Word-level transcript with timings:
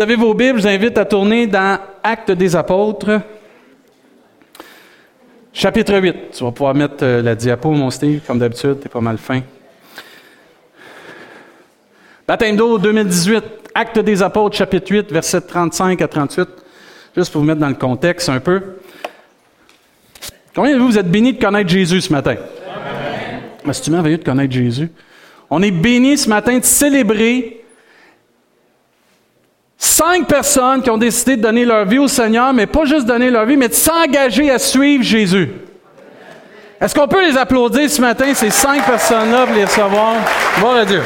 Vous 0.00 0.04
avez 0.04 0.14
vos 0.14 0.32
Bibles, 0.32 0.58
je 0.60 0.62
vous 0.62 0.68
invite 0.68 0.96
à 0.96 1.04
tourner 1.04 1.48
dans 1.48 1.76
Actes 2.04 2.30
des 2.30 2.54
Apôtres, 2.54 3.20
chapitre 5.52 5.98
8. 5.98 6.16
Tu 6.30 6.44
vas 6.44 6.52
pouvoir 6.52 6.72
mettre 6.72 7.02
euh, 7.02 7.20
la 7.20 7.34
diapo, 7.34 7.72
mon 7.72 7.90
Steve, 7.90 8.20
comme 8.24 8.38
d'habitude, 8.38 8.78
t'es 8.78 8.88
pas 8.88 9.00
mal 9.00 9.18
fin. 9.18 9.40
Baptême 12.28 12.54
d'eau 12.54 12.78
2018, 12.78 13.42
Actes 13.74 13.98
des 13.98 14.22
Apôtres, 14.22 14.56
chapitre 14.56 14.88
8, 14.88 15.10
versets 15.10 15.40
35 15.40 16.00
à 16.00 16.06
38. 16.06 16.48
Juste 17.16 17.32
pour 17.32 17.40
vous 17.40 17.48
mettre 17.48 17.60
dans 17.60 17.68
le 17.68 17.74
contexte 17.74 18.28
un 18.28 18.38
peu. 18.38 18.62
Combien 20.54 20.74
de 20.74 20.78
vous, 20.78 20.90
vous 20.90 20.98
êtes 20.98 21.10
bénis 21.10 21.32
de 21.32 21.44
connaître 21.44 21.70
Jésus 21.70 22.02
ce 22.02 22.12
matin? 22.12 22.36
Amen. 22.36 23.72
C'est-tu 23.72 23.90
merveilleux 23.90 24.18
de 24.18 24.24
connaître 24.24 24.52
Jésus? 24.52 24.92
On 25.50 25.60
est 25.60 25.72
bénis 25.72 26.18
ce 26.18 26.28
matin 26.28 26.56
de 26.56 26.64
célébrer 26.64 27.57
Cinq 29.80 30.26
personnes 30.26 30.82
qui 30.82 30.90
ont 30.90 30.98
décidé 30.98 31.36
de 31.36 31.42
donner 31.42 31.64
leur 31.64 31.84
vie 31.84 31.98
au 31.98 32.08
Seigneur, 32.08 32.52
mais 32.52 32.66
pas 32.66 32.84
juste 32.84 33.06
donner 33.06 33.30
leur 33.30 33.46
vie, 33.46 33.56
mais 33.56 33.68
de 33.68 33.74
s'engager 33.74 34.50
à 34.50 34.58
suivre 34.58 35.04
Jésus. 35.04 35.50
Est-ce 36.80 36.94
qu'on 36.94 37.06
peut 37.06 37.24
les 37.24 37.36
applaudir 37.36 37.88
ce 37.88 38.00
matin, 38.00 38.34
ces 38.34 38.50
cinq 38.50 38.84
personnes-là, 38.84 39.46
pour 39.46 39.54
les 39.54 39.64
recevoir? 39.64 40.14
Bon 40.60 40.72
à 40.72 40.84
Dieu. 40.84 41.02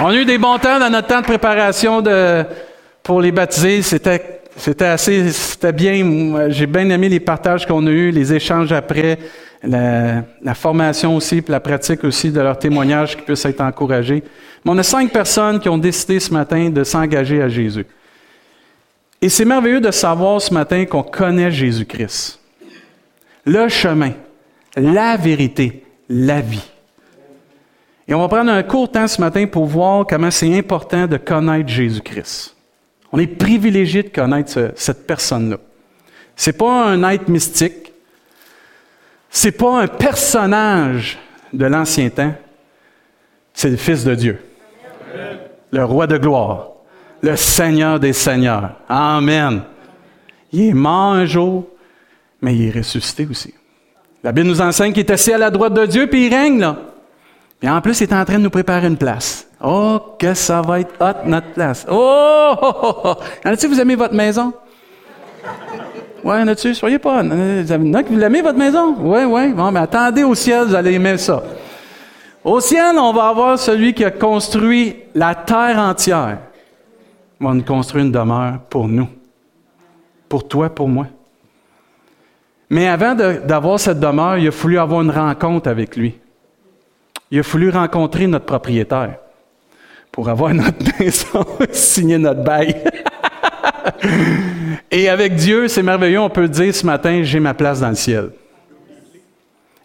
On 0.00 0.06
a 0.10 0.14
eu 0.14 0.24
des 0.24 0.38
bons 0.38 0.58
temps 0.58 0.78
dans 0.78 0.90
notre 0.90 1.08
temps 1.08 1.20
de 1.20 1.26
préparation 1.26 2.02
pour 3.02 3.20
les 3.20 3.32
baptiser. 3.32 3.82
C'était, 3.82 4.42
c'était 4.56 4.84
assez, 4.84 5.32
c'était 5.32 5.72
bien. 5.72 6.50
J'ai 6.50 6.66
bien 6.66 6.88
aimé 6.90 7.08
les 7.08 7.18
partages 7.18 7.66
qu'on 7.66 7.84
a 7.84 7.90
eus, 7.90 8.12
les 8.12 8.32
échanges 8.32 8.70
après, 8.70 9.18
la, 9.62 10.54
formation 10.54 11.16
aussi, 11.16 11.42
puis 11.42 11.52
la 11.52 11.60
pratique 11.60 12.04
aussi 12.04 12.30
de 12.30 12.40
leurs 12.40 12.58
témoignages 12.58 13.16
qui 13.16 13.22
puissent 13.22 13.44
être 13.44 13.60
encouragés. 13.60 14.22
Mais 14.64 14.70
on 14.70 14.78
a 14.78 14.82
cinq 14.82 15.12
personnes 15.12 15.58
qui 15.60 15.68
ont 15.68 15.78
décidé 15.78 16.20
ce 16.20 16.32
matin 16.32 16.70
de 16.70 16.84
s'engager 16.84 17.42
à 17.42 17.48
Jésus. 17.48 17.86
Et 19.20 19.28
c'est 19.28 19.44
merveilleux 19.44 19.80
de 19.80 19.90
savoir 19.90 20.40
ce 20.40 20.54
matin 20.54 20.84
qu'on 20.84 21.02
connaît 21.02 21.50
Jésus-Christ. 21.50 22.38
Le 23.44 23.68
chemin, 23.68 24.12
la 24.76 25.16
vérité, 25.16 25.84
la 26.08 26.40
vie. 26.40 26.68
Et 28.06 28.14
on 28.14 28.20
va 28.20 28.28
prendre 28.28 28.50
un 28.50 28.62
court 28.62 28.90
temps 28.90 29.08
ce 29.08 29.20
matin 29.20 29.46
pour 29.46 29.66
voir 29.66 30.06
comment 30.06 30.30
c'est 30.30 30.56
important 30.56 31.06
de 31.06 31.16
connaître 31.16 31.68
Jésus-Christ. 31.68 32.54
On 33.12 33.18
est 33.18 33.26
privilégié 33.26 34.02
de 34.02 34.08
connaître 34.08 34.72
cette 34.76 35.06
personne-là. 35.06 35.58
C'est 36.36 36.56
pas 36.56 36.86
un 36.86 37.10
être 37.10 37.28
mystique. 37.28 37.87
C'est 39.30 39.52
pas 39.52 39.80
un 39.82 39.86
personnage 39.86 41.18
de 41.52 41.66
l'ancien 41.66 42.08
temps. 42.10 42.34
C'est 43.52 43.70
le 43.70 43.76
Fils 43.76 44.04
de 44.04 44.14
Dieu 44.14 44.38
le 45.70 45.84
roi 45.84 46.06
de 46.06 46.18
gloire, 46.18 46.70
le 47.22 47.36
Seigneur 47.36 48.00
des 48.00 48.12
Seigneurs. 48.12 48.72
Amen. 48.88 49.62
Il 50.52 50.68
est 50.68 50.74
mort 50.74 51.12
un 51.12 51.26
jour, 51.26 51.66
mais 52.40 52.54
il 52.54 52.68
est 52.68 52.78
ressuscité 52.78 53.26
aussi. 53.30 53.54
La 54.24 54.32
Bible 54.32 54.48
nous 54.48 54.60
enseigne 54.60 54.92
qu'il 54.92 55.00
est 55.00 55.10
assis 55.10 55.32
à 55.32 55.38
la 55.38 55.50
droite 55.50 55.74
de 55.74 55.86
Dieu, 55.86 56.06
puis 56.08 56.26
il 56.26 56.34
règne 56.34 56.60
là. 56.60 56.76
Et 57.60 57.68
en 57.68 57.80
plus, 57.80 58.00
il 58.00 58.04
est 58.04 58.14
en 58.14 58.24
train 58.24 58.38
de 58.38 58.44
nous 58.44 58.50
préparer 58.50 58.86
une 58.86 58.96
place. 58.96 59.48
Oh, 59.62 60.00
que 60.18 60.32
ça 60.34 60.62
va 60.62 60.80
être 60.80 60.94
hot, 61.00 61.26
notre 61.28 61.52
place. 61.52 61.84
Oh, 61.90 62.54
oh, 62.62 62.74
oh, 62.82 62.94
oh. 63.04 63.16
Vous 63.44 63.80
aimez 63.80 63.96
votre 63.96 64.14
maison? 64.14 64.52
Ouais, 66.24 66.36
en 66.36 66.48
a-tu? 66.48 66.74
Soyez 66.74 66.98
pas. 66.98 67.22
Vous 67.22 68.16
l'aimez, 68.16 68.42
votre 68.42 68.58
maison? 68.58 68.96
Oui, 68.98 69.20
oui. 69.24 69.52
Bon, 69.52 69.70
mais 69.70 69.80
attendez 69.80 70.24
au 70.24 70.34
ciel, 70.34 70.66
vous 70.66 70.74
allez 70.74 70.94
aimer 70.94 71.16
ça. 71.16 71.42
Au 72.44 72.60
ciel, 72.60 72.96
on 72.98 73.12
va 73.12 73.28
avoir 73.28 73.58
celui 73.58 73.94
qui 73.94 74.04
a 74.04 74.10
construit 74.10 74.96
la 75.14 75.34
terre 75.34 75.78
entière. 75.78 76.38
Il 77.40 77.46
va 77.46 77.54
nous 77.54 77.62
construire 77.62 78.04
une 78.04 78.12
demeure 78.12 78.60
pour 78.68 78.88
nous. 78.88 79.08
Pour 80.28 80.46
toi, 80.46 80.68
pour 80.68 80.88
moi. 80.88 81.06
Mais 82.70 82.88
avant 82.88 83.14
d'avoir 83.14 83.80
cette 83.80 84.00
demeure, 84.00 84.38
il 84.38 84.48
a 84.48 84.52
fallu 84.52 84.78
avoir 84.78 85.02
une 85.02 85.10
rencontre 85.10 85.70
avec 85.70 85.96
lui. 85.96 86.18
Il 87.30 87.38
a 87.38 87.42
fallu 87.42 87.70
rencontrer 87.70 88.26
notre 88.26 88.44
propriétaire 88.46 89.16
pour 90.10 90.28
avoir 90.28 90.52
notre 90.52 90.78
maison, 91.00 91.46
signer 91.70 92.18
notre 92.18 92.42
bail. 92.42 92.82
Et 94.90 95.08
avec 95.08 95.34
Dieu, 95.34 95.68
c'est 95.68 95.82
merveilleux, 95.82 96.20
on 96.20 96.30
peut 96.30 96.48
dire 96.48 96.74
ce 96.74 96.86
matin, 96.86 97.22
j'ai 97.22 97.40
ma 97.40 97.54
place 97.54 97.80
dans 97.80 97.90
le 97.90 97.94
ciel. 97.94 98.30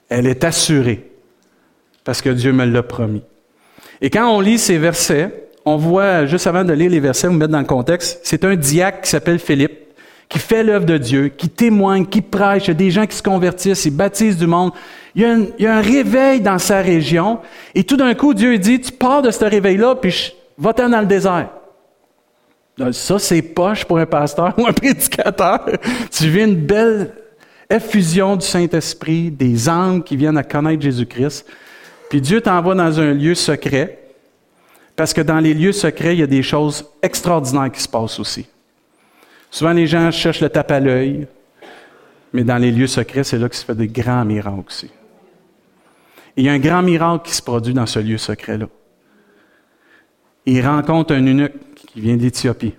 Elle 0.10 0.28
est 0.28 0.44
assurée 0.44 1.10
parce 2.04 2.22
que 2.22 2.30
Dieu 2.30 2.52
me 2.52 2.66
l'a 2.66 2.84
promis. 2.84 3.24
Et 4.02 4.10
quand 4.10 4.30
on 4.30 4.40
lit 4.40 4.60
ces 4.60 4.78
versets, 4.78 5.50
on 5.66 5.78
voit, 5.78 6.26
juste 6.26 6.48
avant 6.48 6.64
de 6.64 6.74
lire 6.74 6.92
les 6.92 7.00
versets, 7.00 7.28
vous 7.28 7.34
mettre 7.34 7.52
dans 7.52 7.60
le 7.60 7.66
contexte, 7.66 8.20
c'est 8.24 8.44
un 8.44 8.56
diacre 8.56 9.02
qui 9.02 9.10
s'appelle 9.10 9.40
Philippe, 9.40 9.80
qui 10.28 10.40
fait 10.40 10.64
l'œuvre 10.64 10.86
de 10.86 10.98
Dieu, 10.98 11.30
qui 11.30 11.48
témoigne, 11.48 12.06
qui 12.06 12.22
prêche, 12.22 12.66
il 12.66 12.70
y 12.70 12.72
a 12.72 12.74
des 12.74 12.92
gens 12.92 13.06
qui 13.06 13.16
se 13.16 13.24
convertissent, 13.24 13.86
ils 13.86 13.96
baptisent 13.96 14.38
du 14.38 14.48
monde. 14.48 14.72
Il 15.16 15.22
y, 15.60 15.66
a 15.68 15.78
un, 15.78 15.82
réveil 15.82 16.42
dans 16.42 16.58
sa 16.58 16.82
région, 16.82 17.40
et 17.76 17.84
tout 17.84 17.98
d'un 17.98 18.14
coup, 18.16 18.34
Dieu 18.34 18.58
dit, 18.58 18.82
tu 18.82 18.92
pars 18.92 19.22
de 19.22 19.32
ce 19.32 19.46
réveil-là, 19.46 19.96
puis 19.96 20.34
va-t'en 20.58 20.90
dans 20.90 21.02
le 21.02 21.06
désert. 21.06 21.50
Ça, 22.92 23.20
c'est 23.20 23.42
poche 23.42 23.86
pour 23.86 24.00
un 24.00 24.06
pasteur 24.06 24.54
ou 24.58 24.66
un 24.66 24.74
prédicateur. 24.74 25.66
tu 26.12 26.30
vis 26.30 26.44
une 26.44 26.56
belle 26.56 27.14
effusion 27.70 28.36
du 28.36 28.46
Saint-Esprit, 28.46 29.32
des 29.32 29.70
âmes 29.70 30.04
qui 30.04 30.16
viennent 30.16 30.38
à 30.38 30.44
connaître 30.44 30.82
Jésus-Christ. 30.82 31.46
Puis 32.10 32.22
Dieu 32.22 32.42
t'envoie 32.42 32.76
dans 32.76 33.00
un 33.00 33.14
lieu 33.14 33.36
secret, 33.36 34.00
parce 34.96 35.14
que 35.14 35.22
dans 35.22 35.40
les 35.40 35.54
lieux 35.54 35.72
secrets, 35.72 36.16
il 36.16 36.20
y 36.20 36.24
a 36.24 36.28
des 36.28 36.44
choses 36.44 36.86
extraordinaires 37.02 37.72
qui 37.72 37.82
se 37.82 37.88
passent 37.88 38.20
aussi. 38.20 38.48
Souvent, 39.50 39.74
les 39.74 39.88
gens 39.88 40.12
cherchent 40.12 40.42
le 40.42 40.50
tape 40.50 40.72
à 40.72 40.80
l'œil, 40.80 41.28
mais 42.32 42.44
dans 42.44 42.58
les 42.58 42.72
lieux 42.72 42.88
secrets, 42.88 43.24
c'est 43.24 43.38
là 43.38 43.50
que 43.50 43.56
se 43.56 43.66
fait 43.66 43.76
des 43.76 43.88
grands 43.88 44.26
miracles 44.26 44.64
aussi. 44.68 44.90
Il 46.36 46.46
y 46.46 46.50
a 46.50 46.54
un 46.54 46.60
grand 46.60 46.82
miracle 46.82 47.28
qui 47.28 47.34
se 47.34 47.42
produit 47.42 47.74
dans 47.74 47.86
ce 47.86 48.00
lieu 48.00 48.18
secret-là. 48.18 48.66
Il 50.46 50.66
rencontre 50.66 51.14
un 51.14 51.26
eunuque 51.26 51.76
qui 51.76 52.02
vient 52.02 52.18
d'Éthiopie, 52.18 52.74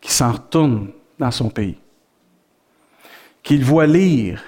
qui 0.00 0.12
s'en 0.12 0.32
retourne 0.32 0.88
dans 1.18 1.30
son 1.30 1.50
pays, 1.50 1.76
qu'il 3.42 3.64
voit 3.64 3.86
lire 3.86 4.42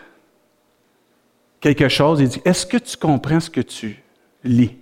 quelque 1.61 1.89
chose 1.89 2.21
et 2.21 2.27
dit 2.27 2.41
Est-ce 2.45 2.67
que 2.67 2.77
tu 2.77 2.97
comprends 2.97 3.41
ce 3.41 3.51
que 3.51 3.61
tu 3.61 4.03
lit. 4.47 4.77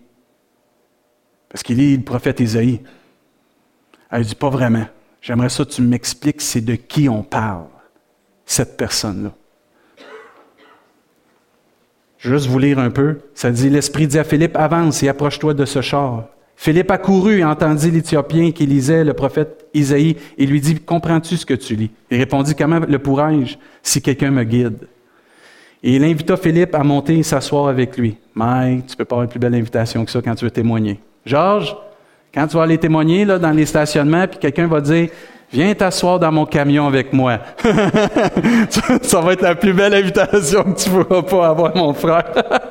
Parce 1.48 1.62
qu'il 1.62 1.78
lit 1.78 1.96
le 1.96 2.02
prophète 2.02 2.40
Isaïe. 2.40 2.80
Elle 4.10 4.24
dit 4.24 4.34
pas 4.34 4.50
vraiment. 4.50 4.86
J'aimerais 5.20 5.48
ça 5.48 5.64
que 5.64 5.70
tu 5.70 5.82
m'expliques 5.82 6.42
c'est 6.42 6.60
de 6.60 6.74
qui 6.74 7.08
on 7.08 7.22
parle, 7.22 7.66
cette 8.44 8.76
personne-là. 8.76 9.32
Juste 12.18 12.46
vous 12.46 12.58
lire 12.58 12.78
un 12.78 12.90
peu. 12.90 13.20
Ça 13.34 13.50
dit 13.50 13.70
L'Esprit 13.70 14.06
dit 14.06 14.18
à 14.18 14.24
Philippe 14.24 14.56
Avance 14.56 15.02
et 15.02 15.08
approche-toi 15.08 15.54
de 15.54 15.64
ce 15.64 15.80
char. 15.80 16.24
Philippe 16.56 16.90
a 16.90 16.98
couru 16.98 17.38
et 17.38 17.44
entendit 17.44 17.90
l'Éthiopien 17.90 18.52
qui 18.52 18.66
lisait 18.66 19.04
le 19.04 19.12
prophète 19.12 19.66
Isaïe 19.74 20.16
et 20.38 20.46
lui 20.46 20.60
dit 20.60 20.78
Comprends-tu 20.78 21.36
ce 21.36 21.44
que 21.44 21.54
tu 21.54 21.74
lis? 21.74 21.90
Il 22.10 22.18
répondit 22.18 22.54
Comment 22.54 22.80
le 22.80 22.98
pourrais-je 22.98 23.56
si 23.82 24.00
quelqu'un 24.00 24.30
me 24.30 24.44
guide? 24.44 24.88
Et 25.82 25.96
il 25.96 26.04
invita 26.04 26.36
Philippe 26.36 26.74
à 26.74 26.82
monter 26.82 27.18
et 27.18 27.22
s'asseoir 27.22 27.68
avec 27.68 27.98
lui. 27.98 28.16
Mike, 28.34 28.86
tu 28.86 28.96
peux 28.96 29.04
pas 29.04 29.16
avoir 29.16 29.24
une 29.24 29.30
plus 29.30 29.40
belle 29.40 29.54
invitation 29.54 30.04
que 30.04 30.10
ça 30.10 30.22
quand 30.22 30.34
tu 30.34 30.44
veux 30.44 30.50
témoigner. 30.50 30.98
Georges, 31.26 31.76
quand 32.32 32.46
tu 32.46 32.56
vas 32.56 32.62
aller 32.62 32.78
témoigner 32.78 33.24
là, 33.24 33.38
dans 33.38 33.50
les 33.50 33.66
stationnements, 33.66 34.26
puis 34.26 34.38
quelqu'un 34.38 34.66
va 34.66 34.80
dire 34.80 35.08
Viens 35.54 35.72
t'asseoir 35.72 36.18
dans 36.18 36.32
mon 36.32 36.46
camion 36.46 36.86
avec 36.88 37.12
moi. 37.12 37.38
ça 39.02 39.20
va 39.20 39.34
être 39.34 39.42
la 39.42 39.54
plus 39.54 39.72
belle 39.72 39.94
invitation 39.94 40.64
que 40.64 40.82
tu 40.82 40.90
pourras 40.90 41.22
pas 41.22 41.48
avoir, 41.48 41.76
mon 41.76 41.94
frère. 41.94 42.24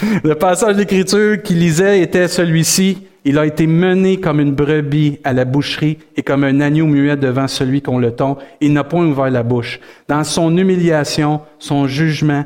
Le 0.24 0.34
passage 0.34 0.76
d'écriture 0.76 1.42
qu'il 1.42 1.58
lisait 1.58 2.00
était 2.00 2.28
celui-ci. 2.28 3.06
Il 3.24 3.38
a 3.38 3.44
été 3.44 3.66
mené 3.66 4.18
comme 4.18 4.40
une 4.40 4.52
brebis 4.52 5.18
à 5.24 5.32
la 5.32 5.44
boucherie 5.44 5.98
et 6.16 6.22
comme 6.22 6.44
un 6.44 6.60
agneau 6.60 6.86
muet 6.86 7.16
devant 7.16 7.48
celui 7.48 7.82
qu'on 7.82 7.98
le 7.98 8.12
tond. 8.12 8.38
Il 8.60 8.72
n'a 8.72 8.84
point 8.84 9.06
ouvert 9.06 9.30
la 9.30 9.42
bouche. 9.42 9.78
Dans 10.08 10.24
son 10.24 10.56
humiliation, 10.56 11.42
son 11.58 11.86
jugement 11.86 12.44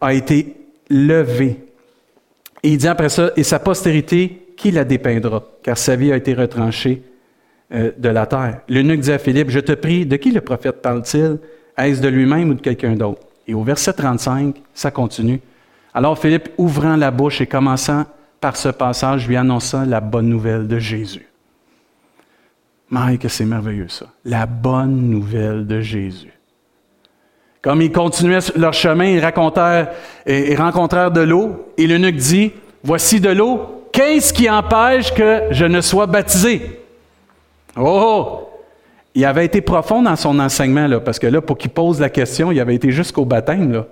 a 0.00 0.14
été 0.14 0.54
levé. 0.88 1.58
Et 2.62 2.70
il 2.70 2.78
dit 2.78 2.88
après 2.88 3.10
ça, 3.10 3.30
et 3.36 3.42
sa 3.42 3.58
postérité, 3.58 4.46
qui 4.56 4.70
la 4.70 4.84
dépeindra? 4.84 5.44
Car 5.62 5.76
sa 5.76 5.94
vie 5.94 6.10
a 6.10 6.16
été 6.16 6.34
retranchée 6.34 7.02
euh, 7.72 7.92
de 7.96 8.08
la 8.08 8.26
terre. 8.26 8.62
L'eunuque 8.68 9.00
dit 9.00 9.12
à 9.12 9.18
Philippe, 9.18 9.50
je 9.50 9.60
te 9.60 9.72
prie, 9.72 10.06
de 10.06 10.16
qui 10.16 10.30
le 10.30 10.40
prophète 10.40 10.82
parle-t-il? 10.82 11.38
Est-ce 11.76 12.00
de 12.00 12.08
lui-même 12.08 12.50
ou 12.50 12.54
de 12.54 12.60
quelqu'un 12.60 12.94
d'autre? 12.94 13.20
Et 13.46 13.54
au 13.54 13.62
verset 13.62 13.92
35, 13.92 14.56
ça 14.74 14.90
continue. 14.90 15.40
Alors 15.98 16.16
Philippe, 16.16 16.50
ouvrant 16.58 16.94
la 16.94 17.10
bouche 17.10 17.40
et 17.40 17.48
commençant 17.48 18.04
par 18.40 18.56
ce 18.56 18.68
passage, 18.68 19.26
lui 19.26 19.36
annonça 19.36 19.84
la 19.84 20.00
bonne 20.00 20.28
nouvelle 20.28 20.68
de 20.68 20.78
Jésus. 20.78 21.26
Mais 22.88 23.18
que 23.18 23.26
c'est 23.26 23.44
merveilleux 23.44 23.88
ça. 23.88 24.06
La 24.24 24.46
bonne 24.46 25.10
nouvelle 25.10 25.66
de 25.66 25.80
Jésus. 25.80 26.32
Comme 27.62 27.82
ils 27.82 27.90
continuaient 27.90 28.38
leur 28.54 28.74
chemin, 28.74 29.06
ils, 29.06 29.18
racontèrent, 29.18 29.88
et 30.24 30.54
rencontrèrent 30.54 31.10
de 31.10 31.22
l'eau, 31.22 31.72
et 31.76 31.88
l'eunuque 31.88 32.14
dit, 32.14 32.52
Voici 32.84 33.18
de 33.18 33.30
l'eau, 33.30 33.88
qu'est-ce 33.90 34.32
qui 34.32 34.48
empêche 34.48 35.12
que 35.12 35.48
je 35.50 35.64
ne 35.64 35.80
sois 35.80 36.06
baptisé? 36.06 36.80
Oh! 37.76 38.48
Il 39.16 39.24
avait 39.24 39.46
été 39.46 39.62
profond 39.62 40.00
dans 40.02 40.14
son 40.14 40.38
enseignement, 40.38 40.86
là, 40.86 41.00
parce 41.00 41.18
que 41.18 41.26
là, 41.26 41.40
pour 41.40 41.58
qu'il 41.58 41.70
pose 41.70 42.00
la 42.00 42.08
question, 42.08 42.52
il 42.52 42.60
avait 42.60 42.76
été 42.76 42.92
jusqu'au 42.92 43.24
baptême. 43.24 43.72
Là. 43.72 43.86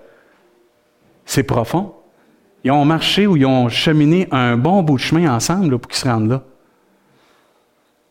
C'est 1.27 1.43
profond. 1.43 1.93
Ils 2.65 2.71
ont 2.71 2.85
marché 2.85 3.27
ou 3.27 3.37
ils 3.37 3.45
ont 3.45 3.69
cheminé 3.69 4.27
un 4.31 4.57
bon 4.57 4.83
bout 4.83 4.97
de 4.97 5.01
chemin 5.01 5.35
ensemble 5.35 5.79
pour 5.79 5.91
qu'ils 5.91 6.01
se 6.01 6.09
rendent 6.09 6.31
là. 6.31 6.43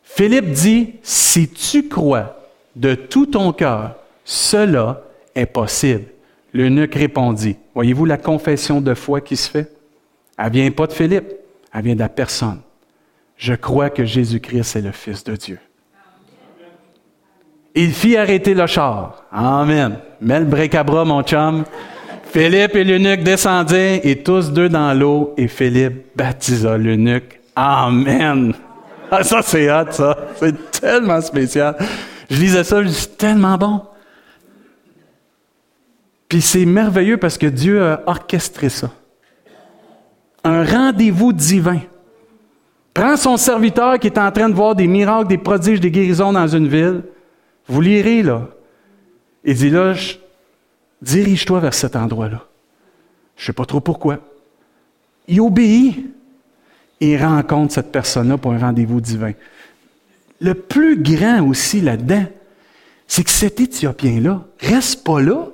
Philippe 0.03 0.51
dit, 0.51 0.93
si 1.01 1.49
tu 1.49 1.89
crois 1.89 2.37
de 2.75 2.95
tout 2.95 3.25
ton 3.25 3.51
cœur, 3.51 3.95
cela 4.23 5.01
est 5.33 5.45
possible. 5.45 6.05
L'eunuque 6.53 6.95
répondit, 6.95 7.57
voyez-vous 7.73 8.05
la 8.05 8.17
confession 8.17 8.79
de 8.79 8.93
foi 8.93 9.19
qui 9.19 9.35
se 9.35 9.49
fait? 9.49 9.71
Elle 10.37 10.51
vient 10.51 10.71
pas 10.71 10.87
de 10.87 10.93
Philippe, 10.93 11.33
elle 11.73 11.83
vient 11.83 11.95
de 11.95 11.99
la 11.99 12.09
personne. 12.09 12.61
Je 13.35 13.53
crois 13.53 13.89
que 13.89 14.05
Jésus-Christ 14.05 14.77
est 14.77 14.81
le 14.81 14.91
Fils 14.91 15.23
de 15.25 15.35
Dieu. 15.35 15.59
Il 17.73 17.91
fit 17.91 18.15
arrêter 18.15 18.53
le 18.53 18.67
char. 18.67 19.25
Amen. 19.33 19.99
Mets 20.21 20.39
le 20.39 20.45
bric-à-bras, 20.45 21.03
mon 21.03 21.23
chum. 21.23 21.65
Philippe 22.35 22.75
et 22.75 22.83
l'eunuque 22.83 23.23
descendaient 23.23 24.01
et 24.03 24.21
tous 24.21 24.51
deux 24.51 24.67
dans 24.67 24.93
l'eau 24.93 25.33
et 25.37 25.47
Philippe 25.47 26.07
baptisa 26.17 26.77
l'eunuque. 26.77 27.39
Amen. 27.55 28.53
Ah, 29.09 29.23
ça, 29.23 29.41
c'est 29.41 29.71
hot, 29.71 29.89
ça. 29.91 30.17
C'est 30.35 30.69
tellement 30.69 31.21
spécial. 31.21 31.77
Je 32.29 32.37
lisais 32.37 32.65
ça, 32.65 32.83
je 32.83 32.89
dis, 32.89 32.93
c'est 32.93 33.17
tellement 33.17 33.57
bon. 33.57 33.83
Puis 36.27 36.41
c'est 36.41 36.65
merveilleux 36.65 37.15
parce 37.15 37.37
que 37.37 37.47
Dieu 37.47 37.81
a 37.81 38.01
orchestré 38.05 38.67
ça. 38.67 38.91
Un 40.43 40.65
rendez-vous 40.65 41.31
divin. 41.31 41.79
Prends 42.93 43.15
son 43.15 43.37
serviteur 43.37 43.97
qui 43.97 44.07
est 44.07 44.17
en 44.17 44.29
train 44.33 44.49
de 44.49 44.55
voir 44.55 44.75
des 44.75 44.87
miracles, 44.87 45.29
des 45.29 45.37
prodiges, 45.37 45.79
des 45.79 45.89
guérisons 45.89 46.33
dans 46.33 46.47
une 46.47 46.67
ville. 46.67 47.03
Vous 47.65 47.79
lirez, 47.79 48.23
là. 48.23 48.41
Il 49.45 49.55
dit 49.55 49.69
là, 49.69 49.93
dirige-toi 51.01 51.59
vers 51.59 51.73
cet 51.73 51.95
endroit-là. 51.95 52.45
Je 53.35 53.43
ne 53.43 53.45
sais 53.47 53.53
pas 53.53 53.65
trop 53.65 53.79
pourquoi. 53.79 54.19
Il 55.27 55.41
obéit 55.41 56.05
et 57.01 57.13
il 57.13 57.23
rencontre 57.23 57.73
cette 57.73 57.91
personne-là 57.91 58.37
pour 58.37 58.53
un 58.53 58.59
rendez-vous 58.59 59.01
divin. 59.01 59.33
Le 60.39 60.53
plus 60.53 61.01
grand 61.01 61.47
aussi 61.47 61.81
là-dedans, 61.81 62.25
c'est 63.07 63.23
que 63.23 63.29
cet 63.29 63.59
Éthiopien-là 63.59 64.43
reste 64.59 65.03
pas 65.03 65.21
là. 65.21 65.47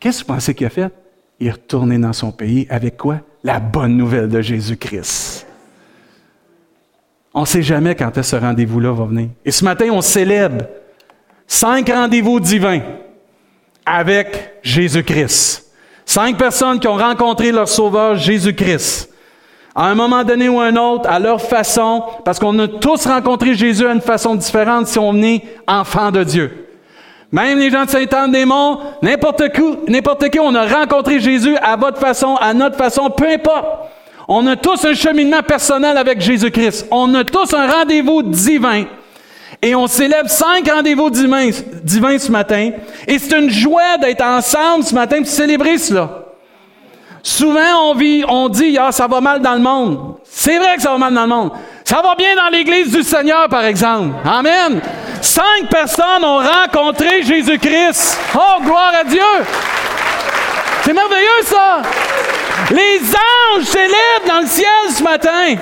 Qu'est-ce 0.00 0.22
que 0.22 0.28
vous 0.28 0.34
pensez 0.34 0.54
qu'il 0.54 0.66
a 0.66 0.70
fait? 0.70 0.92
Il 1.40 1.48
est 1.48 1.52
retourné 1.52 1.98
dans 1.98 2.12
son 2.12 2.32
pays 2.32 2.66
avec 2.70 2.96
quoi? 2.96 3.20
La 3.44 3.60
bonne 3.60 3.96
nouvelle 3.96 4.28
de 4.28 4.40
Jésus-Christ. 4.40 5.46
On 7.34 7.42
ne 7.42 7.46
sait 7.46 7.62
jamais 7.62 7.94
quand 7.94 8.22
ce 8.22 8.36
rendez-vous-là 8.36 8.92
va 8.92 9.04
venir. 9.06 9.30
Et 9.44 9.50
ce 9.50 9.64
matin, 9.64 9.88
on 9.90 10.00
célèbre 10.02 10.66
cinq 11.46 11.88
rendez-vous 11.88 12.40
divins 12.40 12.82
avec 13.84 14.58
Jésus-Christ. 14.62 15.66
Cinq 16.04 16.36
personnes 16.36 16.78
qui 16.78 16.88
ont 16.88 16.96
rencontré 16.96 17.52
leur 17.52 17.68
Sauveur 17.68 18.16
Jésus-Christ. 18.16 19.08
À 19.74 19.86
un 19.86 19.94
moment 19.94 20.22
donné 20.24 20.48
ou 20.48 20.60
un 20.60 20.76
autre, 20.76 21.08
à 21.08 21.18
leur 21.18 21.40
façon, 21.40 22.04
parce 22.24 22.38
qu'on 22.38 22.58
a 22.58 22.68
tous 22.68 23.06
rencontré 23.06 23.54
Jésus 23.54 23.86
à 23.86 23.92
une 23.92 24.02
façon 24.02 24.34
différente 24.34 24.86
si 24.86 24.98
on 24.98 25.14
est 25.22 25.42
enfant 25.66 26.10
de 26.10 26.22
Dieu. 26.24 26.68
Même 27.30 27.58
les 27.58 27.70
gens 27.70 27.86
de 27.86 27.90
Saint-Anne-des-Monts, 27.90 28.80
n'importe 29.00 29.50
qui, 29.52 29.62
n'importe 29.88 30.28
qui, 30.28 30.38
on 30.38 30.54
a 30.54 30.66
rencontré 30.66 31.18
Jésus 31.18 31.56
à 31.56 31.76
votre 31.76 31.98
façon, 31.98 32.36
à 32.38 32.52
notre 32.52 32.76
façon, 32.76 33.08
peu 33.08 33.26
importe. 33.26 33.66
On 34.28 34.46
a 34.46 34.56
tous 34.56 34.84
un 34.84 34.92
cheminement 34.92 35.42
personnel 35.42 35.96
avec 35.96 36.20
Jésus-Christ. 36.20 36.86
On 36.90 37.14
a 37.14 37.24
tous 37.24 37.54
un 37.54 37.66
rendez-vous 37.66 38.22
divin. 38.22 38.84
Et 39.64 39.76
on 39.76 39.86
célèbre 39.86 40.28
cinq 40.28 40.68
rendez-vous 40.68 41.08
divins, 41.08 41.50
divins 41.84 42.18
ce 42.18 42.32
matin. 42.32 42.70
Et 43.06 43.18
c'est 43.18 43.38
une 43.38 43.48
joie 43.48 43.96
d'être 44.00 44.24
ensemble 44.24 44.82
ce 44.82 44.92
matin 44.92 45.18
pour 45.18 45.28
célébrer 45.28 45.78
cela. 45.78 46.10
Souvent, 47.22 47.90
on 47.90 47.94
vit, 47.94 48.24
on 48.26 48.48
dit, 48.48 48.76
ah, 48.80 48.90
ça 48.90 49.06
va 49.06 49.20
mal 49.20 49.40
dans 49.40 49.54
le 49.54 49.60
monde. 49.60 50.16
C'est 50.24 50.58
vrai 50.58 50.74
que 50.74 50.82
ça 50.82 50.90
va 50.90 50.98
mal 50.98 51.14
dans 51.14 51.22
le 51.22 51.28
monde. 51.28 51.52
Ça 51.84 52.02
va 52.02 52.16
bien 52.16 52.34
dans 52.34 52.48
l'Église 52.48 52.90
du 52.90 53.04
Seigneur, 53.04 53.48
par 53.48 53.64
exemple. 53.64 54.16
Amen. 54.24 54.80
Cinq 55.20 55.68
personnes 55.70 56.24
ont 56.24 56.38
rencontré 56.38 57.22
Jésus-Christ. 57.22 58.18
Oh, 58.34 58.62
gloire 58.64 58.92
à 59.00 59.04
Dieu. 59.04 59.20
C'est 60.84 60.92
merveilleux, 60.92 61.42
ça. 61.44 61.82
Les 62.70 62.98
anges 62.98 63.66
célèbrent 63.66 64.26
dans 64.26 64.40
le 64.40 64.46
ciel 64.46 64.66
ce 64.90 65.02
matin. 65.04 65.54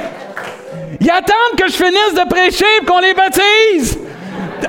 Ils 1.01 1.11
attendent 1.11 1.59
que 1.59 1.69
je 1.69 1.77
finisse 1.77 2.15
de 2.15 2.29
prêcher 2.29 2.65
pour 2.85 2.97
qu'on 2.97 3.03
les 3.03 3.15
baptise. 3.15 3.99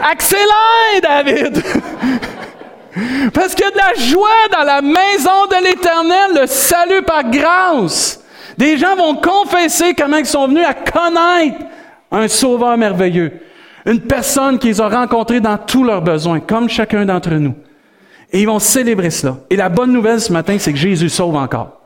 Accélère, 0.01 1.01
David. 1.01 1.61
Parce 3.33 3.53
qu'il 3.53 3.65
y 3.65 3.67
a 3.67 3.71
de 3.71 3.77
la 3.77 3.93
joie 4.05 4.29
dans 4.51 4.63
la 4.63 4.81
maison 4.81 5.45
de 5.49 5.63
l'Éternel, 5.63 6.41
le 6.41 6.47
salut 6.47 7.01
par 7.03 7.29
grâce. 7.29 8.23
Des 8.57 8.77
gens 8.77 8.95
vont 8.95 9.15
confesser 9.15 9.93
comment 9.93 10.17
ils 10.17 10.25
sont 10.25 10.47
venus 10.47 10.65
à 10.65 10.73
connaître 10.73 11.65
un 12.11 12.27
sauveur 12.27 12.77
merveilleux. 12.77 13.31
Une 13.85 14.01
personne 14.01 14.59
qu'ils 14.59 14.81
ont 14.81 14.89
rencontrée 14.89 15.39
dans 15.39 15.57
tous 15.57 15.83
leurs 15.83 16.01
besoins, 16.01 16.39
comme 16.39 16.69
chacun 16.69 17.05
d'entre 17.05 17.31
nous. 17.31 17.55
Et 18.31 18.41
ils 18.41 18.47
vont 18.47 18.59
célébrer 18.59 19.09
cela. 19.09 19.37
Et 19.49 19.55
la 19.55 19.69
bonne 19.69 19.91
nouvelle 19.91 20.21
ce 20.21 20.31
matin, 20.31 20.57
c'est 20.59 20.71
que 20.71 20.77
Jésus 20.77 21.09
sauve 21.09 21.35
encore. 21.35 21.80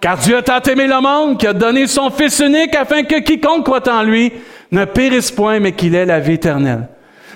Car 0.00 0.16
Dieu 0.16 0.38
a 0.38 0.42
tant 0.42 0.60
aimé 0.62 0.86
le 0.86 1.00
monde 1.00 1.38
qu'il 1.38 1.48
a 1.48 1.52
donné 1.52 1.86
son 1.86 2.10
Fils 2.10 2.40
unique 2.40 2.74
afin 2.74 3.02
que 3.02 3.20
quiconque 3.20 3.64
croit 3.64 3.86
en 3.88 4.02
lui 4.02 4.32
ne 4.70 4.84
périsse 4.86 5.30
point, 5.30 5.60
mais 5.60 5.72
qu'il 5.72 5.94
ait 5.94 6.06
la 6.06 6.20
vie 6.20 6.34
éternelle. 6.34 6.88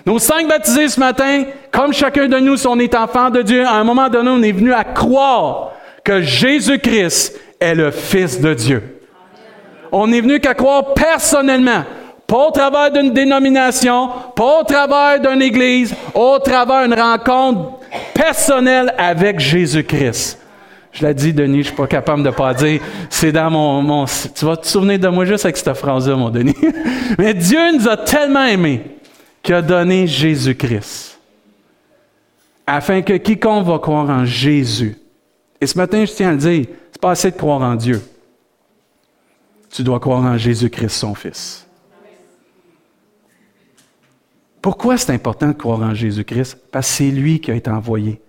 Nos 0.06 0.18
cinq 0.18 0.48
baptisés 0.48 0.88
ce 0.88 1.00
matin, 1.00 1.44
comme 1.70 1.92
chacun 1.92 2.26
de 2.26 2.38
nous, 2.38 2.56
si 2.56 2.66
on 2.66 2.78
est 2.78 2.94
enfant 2.94 3.30
de 3.30 3.42
Dieu, 3.42 3.64
à 3.66 3.74
un 3.74 3.84
moment 3.84 4.08
donné, 4.08 4.30
on 4.30 4.42
est 4.42 4.52
venu 4.52 4.72
à 4.72 4.84
croire 4.84 5.72
que 6.02 6.22
Jésus-Christ 6.22 7.38
est 7.60 7.74
le 7.74 7.90
Fils 7.90 8.40
de 8.40 8.54
Dieu. 8.54 9.00
On 9.92 10.12
est 10.12 10.20
venu 10.20 10.40
qu'à 10.40 10.54
croire 10.54 10.92
personnellement, 10.94 11.84
pas 12.26 12.48
au 12.48 12.50
travers 12.50 12.90
d'une 12.90 13.12
dénomination, 13.12 14.08
pas 14.34 14.60
au 14.60 14.64
travers 14.64 15.20
d'une 15.20 15.42
église, 15.42 15.94
au 16.14 16.38
travers 16.38 16.86
d'une 16.86 16.98
rencontre 16.98 17.80
personnelle 18.14 18.94
avec 18.98 19.38
Jésus-Christ. 19.40 20.38
Je 20.94 21.04
l'ai 21.04 21.12
dit, 21.12 21.32
Denis, 21.32 21.62
je 21.62 21.66
suis 21.68 21.76
pas 21.76 21.88
capable 21.88 22.22
de 22.22 22.30
pas 22.30 22.54
dire. 22.54 22.80
C'est 23.10 23.32
dans 23.32 23.50
mon, 23.50 23.82
mon, 23.82 24.04
Tu 24.04 24.44
vas 24.44 24.56
te 24.56 24.66
souvenir 24.66 24.98
de 25.00 25.08
moi 25.08 25.24
juste 25.24 25.44
avec 25.44 25.56
cette 25.56 25.74
phrase-là, 25.74 26.14
mon 26.14 26.30
Denis. 26.30 26.54
Mais 27.18 27.34
Dieu 27.34 27.76
nous 27.76 27.88
a 27.88 27.96
tellement 27.96 28.44
aimés 28.44 28.80
qui 29.42 29.52
a 29.52 29.60
donné 29.60 30.06
Jésus-Christ, 30.06 31.18
afin 32.66 33.02
que 33.02 33.14
quiconque 33.14 33.66
va 33.66 33.78
croire 33.78 34.08
en 34.08 34.24
Jésus. 34.24 34.96
Et 35.60 35.66
ce 35.66 35.76
matin, 35.76 36.04
je 36.04 36.12
tiens 36.12 36.30
à 36.30 36.32
le 36.32 36.38
dire, 36.38 36.66
c'est 36.92 37.00
pas 37.00 37.10
assez 37.10 37.30
de 37.30 37.36
croire 37.36 37.60
en 37.60 37.74
Dieu. 37.74 38.00
Tu 39.70 39.82
dois 39.82 39.98
croire 39.98 40.22
en 40.22 40.38
Jésus-Christ, 40.38 40.90
son 40.96 41.14
Fils. 41.14 41.66
Pourquoi 44.62 44.96
c'est 44.96 45.12
important 45.12 45.48
de 45.48 45.52
croire 45.52 45.80
en 45.80 45.92
Jésus-Christ? 45.92 46.56
Parce 46.70 46.88
que 46.88 46.94
c'est 46.94 47.10
lui 47.10 47.40
qui 47.40 47.50
a 47.50 47.54
été 47.54 47.68
envoyé. 47.68 48.20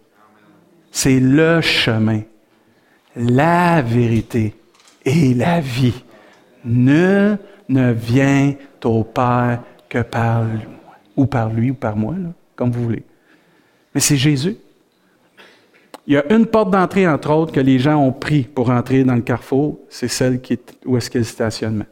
C'est 0.91 1.19
le 1.19 1.62
chemin, 1.62 2.24
la 3.15 3.81
vérité 3.81 4.55
et 5.03 5.34
la 5.34 5.62
vie. 5.62 6.03
Ne 6.63 7.38
ne 7.69 7.91
vient 7.91 8.53
au 8.84 9.03
Père 9.03 9.62
que 9.89 10.01
par 10.01 10.43
lui 10.43 10.60
ou 11.15 11.25
par 11.25 11.50
lui, 11.50 11.72
ou 11.72 11.75
par 11.75 11.95
moi, 11.95 12.15
comme 12.55 12.72
vous 12.72 12.84
voulez. 12.84 13.03
Mais 13.93 14.01
c'est 14.01 14.17
Jésus. 14.17 14.57
Il 16.07 16.13
y 16.13 16.17
a 16.17 16.34
une 16.34 16.45
porte 16.45 16.72
d'entrée, 16.72 17.07
entre 17.07 17.31
autres, 17.31 17.51
que 17.51 17.60
les 17.60 17.79
gens 17.79 17.95
ont 17.95 18.12
pris 18.12 18.43
pour 18.43 18.69
entrer 18.69 19.03
dans 19.03 19.15
le 19.15 19.22
carrefour, 19.22 19.79
c'est 19.89 20.07
celle 20.07 20.41
qui 20.41 20.53
est, 20.53 20.77
où 20.86 20.98
est-ce 20.98 21.10
qu'il 21.10 21.22
y 21.22 21.25
stationnement. 21.25 21.86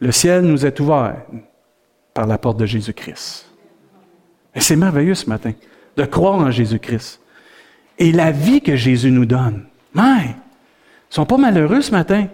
Le 0.00 0.12
ciel 0.12 0.44
nous 0.44 0.64
est 0.64 0.78
ouvert 0.80 1.16
par 2.14 2.26
la 2.26 2.38
porte 2.38 2.58
de 2.58 2.66
Jésus-Christ. 2.66 3.50
Et 4.54 4.60
c'est 4.60 4.76
merveilleux 4.76 5.14
ce 5.14 5.28
matin 5.28 5.52
de 5.96 6.04
croire 6.04 6.36
en 6.36 6.50
Jésus-Christ. 6.50 7.20
Et 7.98 8.12
la 8.12 8.30
vie 8.30 8.60
que 8.60 8.76
Jésus 8.76 9.10
nous 9.10 9.26
donne. 9.26 9.66
Mais, 9.94 10.34
ils 11.10 11.14
sont 11.14 11.26
pas 11.26 11.36
malheureux 11.36 11.80
ce 11.80 11.92
matin. 11.92 12.26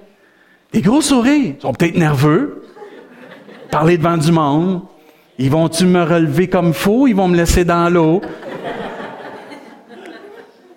Des 0.73 0.81
gros 0.81 1.03
sourires. 1.03 1.55
Ils 1.59 1.61
sont 1.61 1.73
peut-être 1.73 1.97
nerveux. 1.97 2.65
Parler 3.71 3.99
devant 3.99 4.17
du 4.17 4.33
monde. 4.33 4.83
Ils 5.39 5.51
vont-tu 5.51 5.87
me 5.87 6.03
relever 6.03 6.49
comme 6.49 6.75
faux? 6.75 7.07
Ils 7.07 7.15
vont 7.15 7.29
me 7.29 7.37
laisser 7.37 7.65
dans 7.65 7.89
l'eau? 7.89 8.21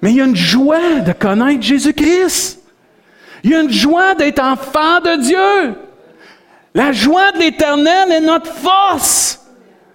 Mais 0.01 0.11
il 0.11 0.17
y 0.17 0.21
a 0.21 0.25
une 0.25 0.35
joie 0.35 0.99
de 0.99 1.13
connaître 1.13 1.61
Jésus-Christ. 1.61 2.61
Il 3.43 3.51
y 3.51 3.55
a 3.55 3.61
une 3.61 3.71
joie 3.71 4.15
d'être 4.15 4.41
enfant 4.43 4.99
de 4.99 5.21
Dieu. 5.21 5.75
La 6.73 6.91
joie 6.91 7.31
de 7.31 7.39
l'éternel 7.39 8.11
est 8.11 8.21
notre 8.21 8.51
force. 8.51 9.39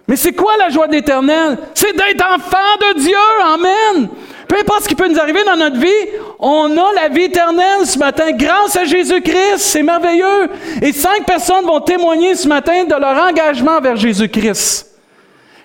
Mais 0.07 0.15
c'est 0.15 0.33
quoi 0.33 0.57
la 0.57 0.69
joie 0.69 0.87
de 0.87 0.93
l'éternel? 0.93 1.57
C'est 1.73 1.93
d'être 1.93 2.25
enfant 2.33 2.57
de 2.81 2.99
Dieu. 2.99 3.15
Amen. 3.43 4.09
Peu 4.49 4.57
importe 4.59 4.83
ce 4.83 4.87
qui 4.89 4.95
peut 4.95 5.07
nous 5.07 5.19
arriver 5.19 5.43
dans 5.43 5.55
notre 5.55 5.77
vie, 5.77 6.09
on 6.39 6.75
a 6.75 6.93
la 6.95 7.07
vie 7.09 7.25
éternelle 7.25 7.85
ce 7.85 7.99
matin 7.99 8.31
grâce 8.31 8.75
à 8.75 8.83
Jésus-Christ. 8.83 9.59
C'est 9.59 9.83
merveilleux. 9.83 10.49
Et 10.81 10.91
cinq 10.91 11.23
personnes 11.27 11.65
vont 11.65 11.79
témoigner 11.81 12.33
ce 12.33 12.47
matin 12.47 12.83
de 12.83 12.95
leur 12.95 13.29
engagement 13.29 13.79
vers 13.79 13.95
Jésus-Christ. 13.95 14.87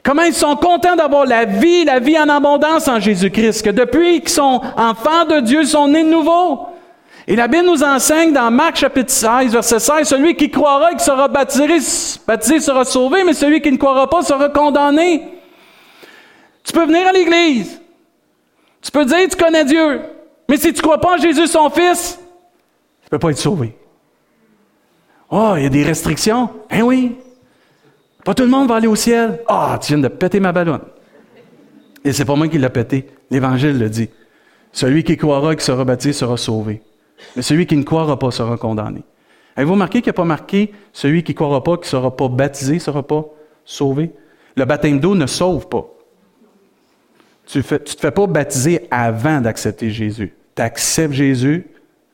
Comment 0.02 0.24
ils 0.24 0.34
sont 0.34 0.54
contents 0.56 0.96
d'avoir 0.96 1.24
la 1.24 1.46
vie, 1.46 1.86
la 1.86 1.98
vie 1.98 2.18
en 2.18 2.28
abondance 2.28 2.86
en 2.86 3.00
Jésus-Christ, 3.00 3.62
que 3.62 3.70
depuis 3.70 4.20
qu'ils 4.20 4.28
sont 4.28 4.60
enfants 4.76 5.24
de 5.30 5.40
Dieu, 5.40 5.62
ils 5.62 5.66
sont 5.66 5.88
nés 5.88 6.04
de 6.04 6.10
nouveau. 6.10 6.66
Et 7.26 7.36
la 7.36 7.48
Bible 7.48 7.64
nous 7.64 7.82
enseigne 7.82 8.34
dans 8.34 8.50
Marc 8.50 8.76
chapitre 8.76 9.10
16, 9.10 9.52
verset 9.52 9.78
16, 9.78 10.06
celui 10.06 10.36
qui 10.36 10.50
croira 10.50 10.92
et 10.92 10.96
qui 10.96 11.04
sera 11.04 11.26
baptisé, 11.26 12.18
baptisé 12.26 12.60
sera 12.60 12.84
sauvé, 12.84 13.24
mais 13.24 13.32
celui 13.32 13.62
qui 13.62 13.72
ne 13.72 13.78
croira 13.78 14.10
pas 14.10 14.20
sera 14.20 14.50
condamné. 14.50 15.22
Tu 16.62 16.74
peux 16.74 16.84
venir 16.84 17.06
à 17.08 17.12
l'Église. 17.12 17.80
Tu 18.84 18.90
peux 18.90 19.06
dire 19.06 19.28
tu 19.30 19.36
connais 19.36 19.64
Dieu. 19.64 20.02
Mais 20.48 20.58
si 20.58 20.72
tu 20.72 20.78
ne 20.78 20.82
crois 20.82 21.00
pas 21.00 21.14
en 21.14 21.16
Jésus, 21.16 21.46
son 21.46 21.70
Fils, 21.70 22.18
tu 23.00 23.06
ne 23.06 23.10
peux 23.10 23.18
pas 23.18 23.30
être 23.30 23.38
sauvé. 23.38 23.74
Oh, 25.30 25.54
il 25.56 25.62
y 25.62 25.66
a 25.66 25.70
des 25.70 25.82
restrictions. 25.82 26.50
Eh 26.70 26.82
oui. 26.82 27.16
Pas 28.24 28.34
tout 28.34 28.42
le 28.42 28.50
monde 28.50 28.68
va 28.68 28.76
aller 28.76 28.86
au 28.86 28.94
ciel. 28.94 29.40
Ah, 29.48 29.78
tu 29.80 29.94
viens 29.94 30.02
de 30.02 30.08
péter 30.08 30.38
ma 30.38 30.52
ballonne. 30.52 30.82
Et 32.04 32.12
c'est 32.12 32.26
pas 32.26 32.36
moi 32.36 32.46
qui 32.46 32.58
l'ai 32.58 32.68
pété. 32.68 33.06
L'Évangile 33.30 33.78
le 33.78 33.88
dit. 33.88 34.10
Celui 34.70 35.02
qui 35.02 35.16
croira 35.16 35.54
et 35.54 35.56
qui 35.56 35.64
sera 35.64 35.84
baptisé 35.84 36.12
sera 36.12 36.36
sauvé. 36.36 36.82
Mais 37.36 37.42
celui 37.42 37.66
qui 37.66 37.76
ne 37.76 37.84
croira 37.84 38.18
pas 38.18 38.30
sera 38.30 38.58
condamné. 38.58 39.02
Avez-vous 39.56 39.72
remarqué 39.72 40.02
qu'il 40.02 40.10
n'y 40.10 40.14
a 40.16 40.20
pas 40.20 40.24
marqué 40.24 40.72
celui 40.92 41.22
qui 41.22 41.32
ne 41.32 41.36
croira 41.36 41.62
pas, 41.62 41.76
qui 41.76 41.84
ne 41.84 41.86
sera 41.86 42.14
pas 42.14 42.28
baptisé, 42.28 42.74
ne 42.74 42.78
sera 42.80 43.02
pas 43.02 43.24
sauvé? 43.64 44.12
Le 44.56 44.64
baptême 44.66 45.00
d'eau 45.00 45.14
ne 45.14 45.26
sauve 45.26 45.68
pas. 45.68 45.86
Tu 47.46 47.58
ne 47.58 47.62
te 47.62 48.00
fais 48.00 48.10
pas 48.10 48.26
baptiser 48.26 48.86
avant 48.90 49.40
d'accepter 49.40 49.90
Jésus. 49.90 50.32
Tu 50.54 50.62
acceptes 50.62 51.14
Jésus, 51.14 51.66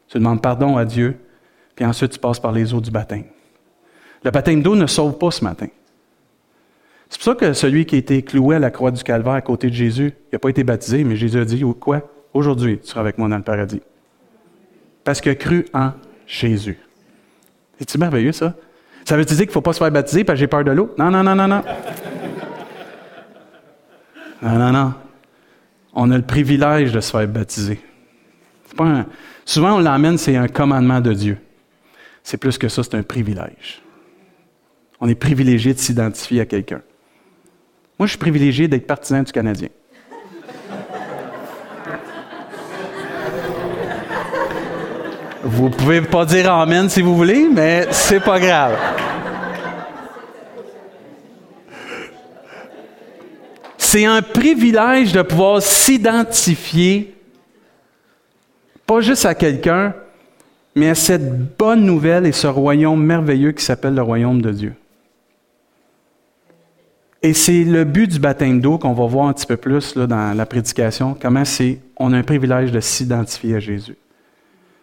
tu 0.09 0.19
demandes 0.19 0.43
pardon 0.43 0.77
à 0.77 0.85
Dieu, 0.85 1.17
puis 1.77 1.85
ensuite 1.85 2.13
tu 2.13 2.19
passes 2.19 2.41
par 2.41 2.53
les 2.53 2.75
eaux 2.75 2.81
du 2.81 2.91
baptême. 2.91 3.25
Le 4.25 4.31
baptême 4.31 4.63
d'eau 4.63 4.77
ne 4.77 4.87
sauve 4.87 5.17
pas 5.19 5.31
ce 5.31 5.45
matin. 5.45 5.69
C'est 7.09 7.19
pour 7.19 7.25
ça 7.25 7.35
que 7.35 7.53
celui 7.53 7.87
qui 7.87 7.97
a 7.97 7.99
été 7.99 8.23
cloué 8.23 8.57
à 8.57 8.59
la 8.59 8.71
croix 8.71 8.91
du 8.91 9.03
calvaire 9.03 9.33
à 9.33 9.41
côté 9.41 9.69
de 9.69 9.75
Jésus, 9.75 10.13
il 10.31 10.35
n'a 10.35 10.39
pas 10.39 10.49
été 10.49 10.63
baptisé, 10.63 11.03
mais 11.05 11.17
Jésus 11.17 11.41
a 11.41 11.45
dit, 11.45 11.65
quoi? 11.81 12.03
Aujourd'hui, 12.33 12.79
tu 12.79 12.89
seras 12.89 13.01
avec 13.01 13.19
moi 13.19 13.29
dans 13.29 13.37
le 13.37 13.43
paradis. 13.43 13.83
Parce 15.03 15.21
qu'il 15.21 15.33
a 15.33 15.35
cru 15.35 15.67
en 15.75 15.93
Jésus. 16.27 16.79
C'est-tu 17.79 17.99
merveilleux, 17.99 18.33
ça? 18.33 18.55
Ça 19.05 19.17
veut 19.17 19.25
dire 19.25 19.37
qu'il 19.37 19.47
ne 19.47 19.53
faut 19.53 19.61
pas 19.61 19.73
se 19.73 19.79
faire 19.79 19.91
baptiser 19.91 20.23
parce 20.23 20.37
que 20.37 20.41
j'ai 20.41 20.47
peur 20.47 20.63
de 20.63 20.71
l'eau? 20.71 20.95
Non, 20.99 21.11
non, 21.11 21.25
non, 21.25 21.35
non, 21.35 21.49
non. 21.49 21.63
Non, 24.43 24.59
non, 24.59 24.71
non. 24.71 24.95
On 25.95 26.11
a 26.11 26.17
le 26.17 26.25
privilège 26.25 26.93
de 26.93 27.01
se 27.01 27.11
faire 27.11 27.27
baptiser. 27.27 27.81
Souvent, 29.45 29.77
on 29.77 29.81
l'emmène, 29.81 30.19
c'est 30.19 30.37
un 30.37 30.49
commandement 30.49 31.01
de 31.01 31.13
Dieu. 31.13 31.39
C'est 32.23 32.37
plus 32.37 32.59
que 32.59 32.69
ça, 32.69 32.83
c'est 32.83 32.95
un 32.95 33.03
privilège. 33.03 33.83
On 35.01 35.09
est 35.09 35.15
privilégié 35.15 35.75
de 35.75 35.79
s'identifier 35.79 36.43
à 36.43 36.47
quelqu'un. 36.47 36.83
Moi, 37.99 38.07
je 38.07 38.11
suis 38.11 38.19
privilégié 38.19 38.69
d'être 38.69 38.87
partisan 38.87 39.23
du 39.23 39.33
Canadien. 39.33 39.69
Vous 45.43 45.71
pouvez 45.71 46.03
pas 46.03 46.27
dire 46.27 46.53
Amen 46.53 46.89
si 46.89 47.01
vous 47.01 47.17
voulez, 47.17 47.49
mais 47.51 47.89
c'est 47.91 48.21
pas 48.21 48.39
grave. 48.39 49.00
C'est 53.93 54.05
un 54.05 54.23
privilège 54.23 55.13
de 55.13 55.21
pouvoir 55.21 55.61
s'identifier, 55.61 57.13
pas 58.87 59.01
juste 59.01 59.27
à 59.27 59.35
quelqu'un, 59.35 59.97
mais 60.77 60.91
à 60.91 60.95
cette 60.95 61.57
bonne 61.57 61.85
nouvelle 61.85 62.25
et 62.25 62.31
ce 62.31 62.47
royaume 62.47 63.05
merveilleux 63.05 63.51
qui 63.51 63.65
s'appelle 63.65 63.97
le 63.97 64.03
royaume 64.03 64.41
de 64.43 64.53
Dieu. 64.53 64.75
Et 67.21 67.33
c'est 67.33 67.65
le 67.65 67.83
but 67.83 68.07
du 68.07 68.21
baptême 68.21 68.61
d'eau 68.61 68.79
qu'on 68.79 68.93
va 68.93 69.07
voir 69.07 69.27
un 69.27 69.33
petit 69.33 69.47
peu 69.47 69.57
plus 69.57 69.97
là, 69.97 70.07
dans 70.07 70.37
la 70.37 70.47
prédication, 70.47 71.17
comment 71.21 71.45
c'est, 71.45 71.81
on 71.97 72.13
a 72.13 72.17
un 72.19 72.23
privilège 72.23 72.71
de 72.71 72.79
s'identifier 72.79 73.57
à 73.57 73.59
Jésus. 73.59 73.97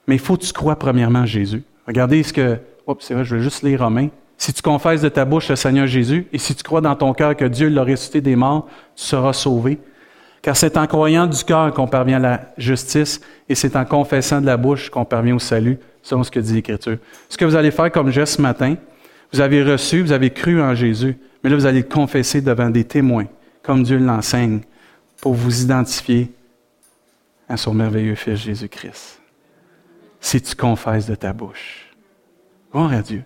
Mais 0.05 0.15
il 0.15 0.19
faut 0.19 0.35
que 0.35 0.43
tu 0.43 0.51
crois 0.51 0.75
premièrement 0.75 1.21
à 1.21 1.25
Jésus. 1.25 1.63
Regardez 1.87 2.23
ce 2.23 2.33
que, 2.33 2.57
oups, 2.85 3.05
c'est 3.05 3.13
vrai, 3.13 3.23
je 3.23 3.37
vais 3.37 3.41
juste 3.41 3.63
lire 3.63 3.85
Romain. 3.85 4.09
Si 4.37 4.53
tu 4.53 4.61
confesses 4.61 5.01
de 5.01 5.09
ta 5.09 5.25
bouche 5.25 5.49
le 5.49 5.55
Seigneur 5.55 5.87
Jésus, 5.87 6.27
et 6.31 6.37
si 6.37 6.53
tu 6.53 6.63
crois 6.63 6.81
dans 6.81 6.95
ton 6.95 7.13
cœur 7.13 7.35
que 7.35 7.45
Dieu 7.45 7.69
l'a 7.69 7.83
ressuscité 7.83 8.21
des 8.21 8.35
morts, 8.35 8.67
tu 8.95 9.03
seras 9.03 9.33
sauvé. 9.33 9.79
Car 10.41 10.55
c'est 10.55 10.77
en 10.77 10.85
croyant 10.85 11.25
du 11.25 11.43
cœur 11.43 11.73
qu'on 11.73 11.87
parvient 11.87 12.17
à 12.17 12.19
la 12.19 12.41
justice, 12.57 13.19
et 13.49 13.55
c'est 13.55 13.75
en 13.75 13.83
confessant 13.83 14.39
de 14.39 14.45
la 14.45 14.57
bouche 14.57 14.89
qu'on 14.89 15.05
parvient 15.05 15.35
au 15.35 15.39
salut, 15.39 15.79
selon 16.03 16.23
ce 16.23 16.31
que 16.31 16.39
dit 16.39 16.53
l'Écriture. 16.53 16.97
Ce 17.29 17.37
que 17.37 17.45
vous 17.45 17.55
allez 17.55 17.71
faire 17.71 17.91
comme 17.91 18.11
geste 18.11 18.37
ce 18.37 18.41
matin, 18.41 18.75
vous 19.33 19.41
avez 19.41 19.63
reçu, 19.63 20.01
vous 20.01 20.11
avez 20.11 20.29
cru 20.29 20.61
en 20.61 20.75
Jésus, 20.75 21.17
mais 21.43 21.49
là 21.49 21.55
vous 21.55 21.65
allez 21.65 21.81
le 21.81 21.87
confesser 21.87 22.41
devant 22.41 22.69
des 22.69 22.83
témoins, 22.83 23.25
comme 23.63 23.83
Dieu 23.83 23.97
l'enseigne, 23.97 24.61
pour 25.19 25.33
vous 25.33 25.63
identifier 25.63 26.31
à 27.49 27.57
son 27.57 27.73
merveilleux 27.73 28.15
Fils 28.15 28.39
Jésus-Christ. 28.39 29.19
Si 30.19 30.41
tu 30.41 30.55
confesses 30.55 31.07
de 31.07 31.15
ta 31.15 31.33
bouche. 31.33 31.87
Gloire 32.71 32.93
à 32.93 33.01
Dieu. 33.01 33.23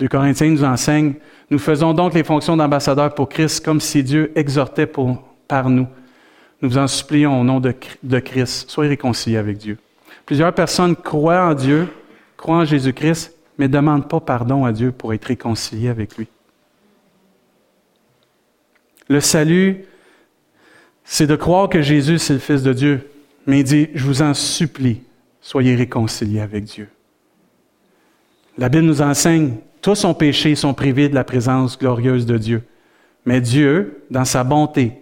2 0.00 0.08
Corinthiens 0.08 0.48
nous 0.48 0.64
enseigne, 0.64 1.14
nous 1.50 1.58
faisons 1.58 1.92
donc 1.92 2.14
les 2.14 2.24
fonctions 2.24 2.56
d'ambassadeurs 2.56 3.14
pour 3.14 3.28
Christ 3.28 3.62
comme 3.62 3.80
si 3.80 4.02
Dieu 4.02 4.32
exhortait 4.34 4.90
par 5.46 5.68
nous. 5.68 5.86
Nous 6.62 6.70
vous 6.70 6.78
en 6.78 6.86
supplions 6.88 7.38
au 7.38 7.44
nom 7.44 7.60
de, 7.60 7.74
de 8.02 8.18
Christ. 8.18 8.70
Soyez 8.70 8.88
réconciliés 8.88 9.36
avec 9.36 9.58
Dieu. 9.58 9.76
Plusieurs 10.24 10.54
personnes 10.54 10.96
croient 10.96 11.44
en 11.44 11.54
Dieu, 11.54 11.86
croient 12.38 12.58
en 12.58 12.64
Jésus-Christ, 12.64 13.34
mais 13.58 13.68
ne 13.68 13.72
demandent 13.72 14.08
pas 14.08 14.20
pardon 14.20 14.64
à 14.64 14.72
Dieu 14.72 14.90
pour 14.90 15.12
être 15.12 15.26
réconciliés 15.26 15.90
avec 15.90 16.16
lui. 16.16 16.28
Le 19.08 19.20
salut, 19.20 19.84
c'est 21.04 21.26
de 21.26 21.36
croire 21.36 21.68
que 21.68 21.82
Jésus, 21.82 22.18
c'est 22.18 22.34
le 22.34 22.38
Fils 22.38 22.62
de 22.62 22.72
Dieu. 22.72 23.10
Mais 23.46 23.60
il 23.60 23.64
dit, 23.64 23.88
je 23.94 24.04
vous 24.04 24.22
en 24.22 24.32
supplie, 24.32 25.02
soyez 25.42 25.74
réconciliés 25.74 26.40
avec 26.40 26.64
Dieu. 26.64 26.88
La 28.56 28.68
Bible 28.68 28.84
nous 28.84 29.02
enseigne, 29.02 29.56
tous 29.80 30.04
ont 30.04 30.14
péché 30.14 30.52
et 30.52 30.56
sont 30.56 30.74
privés 30.74 31.08
de 31.08 31.14
la 31.14 31.24
présence 31.24 31.78
glorieuse 31.78 32.26
de 32.26 32.38
Dieu. 32.38 32.62
Mais 33.24 33.40
Dieu, 33.40 34.04
dans 34.10 34.24
sa 34.24 34.44
bonté, 34.44 34.94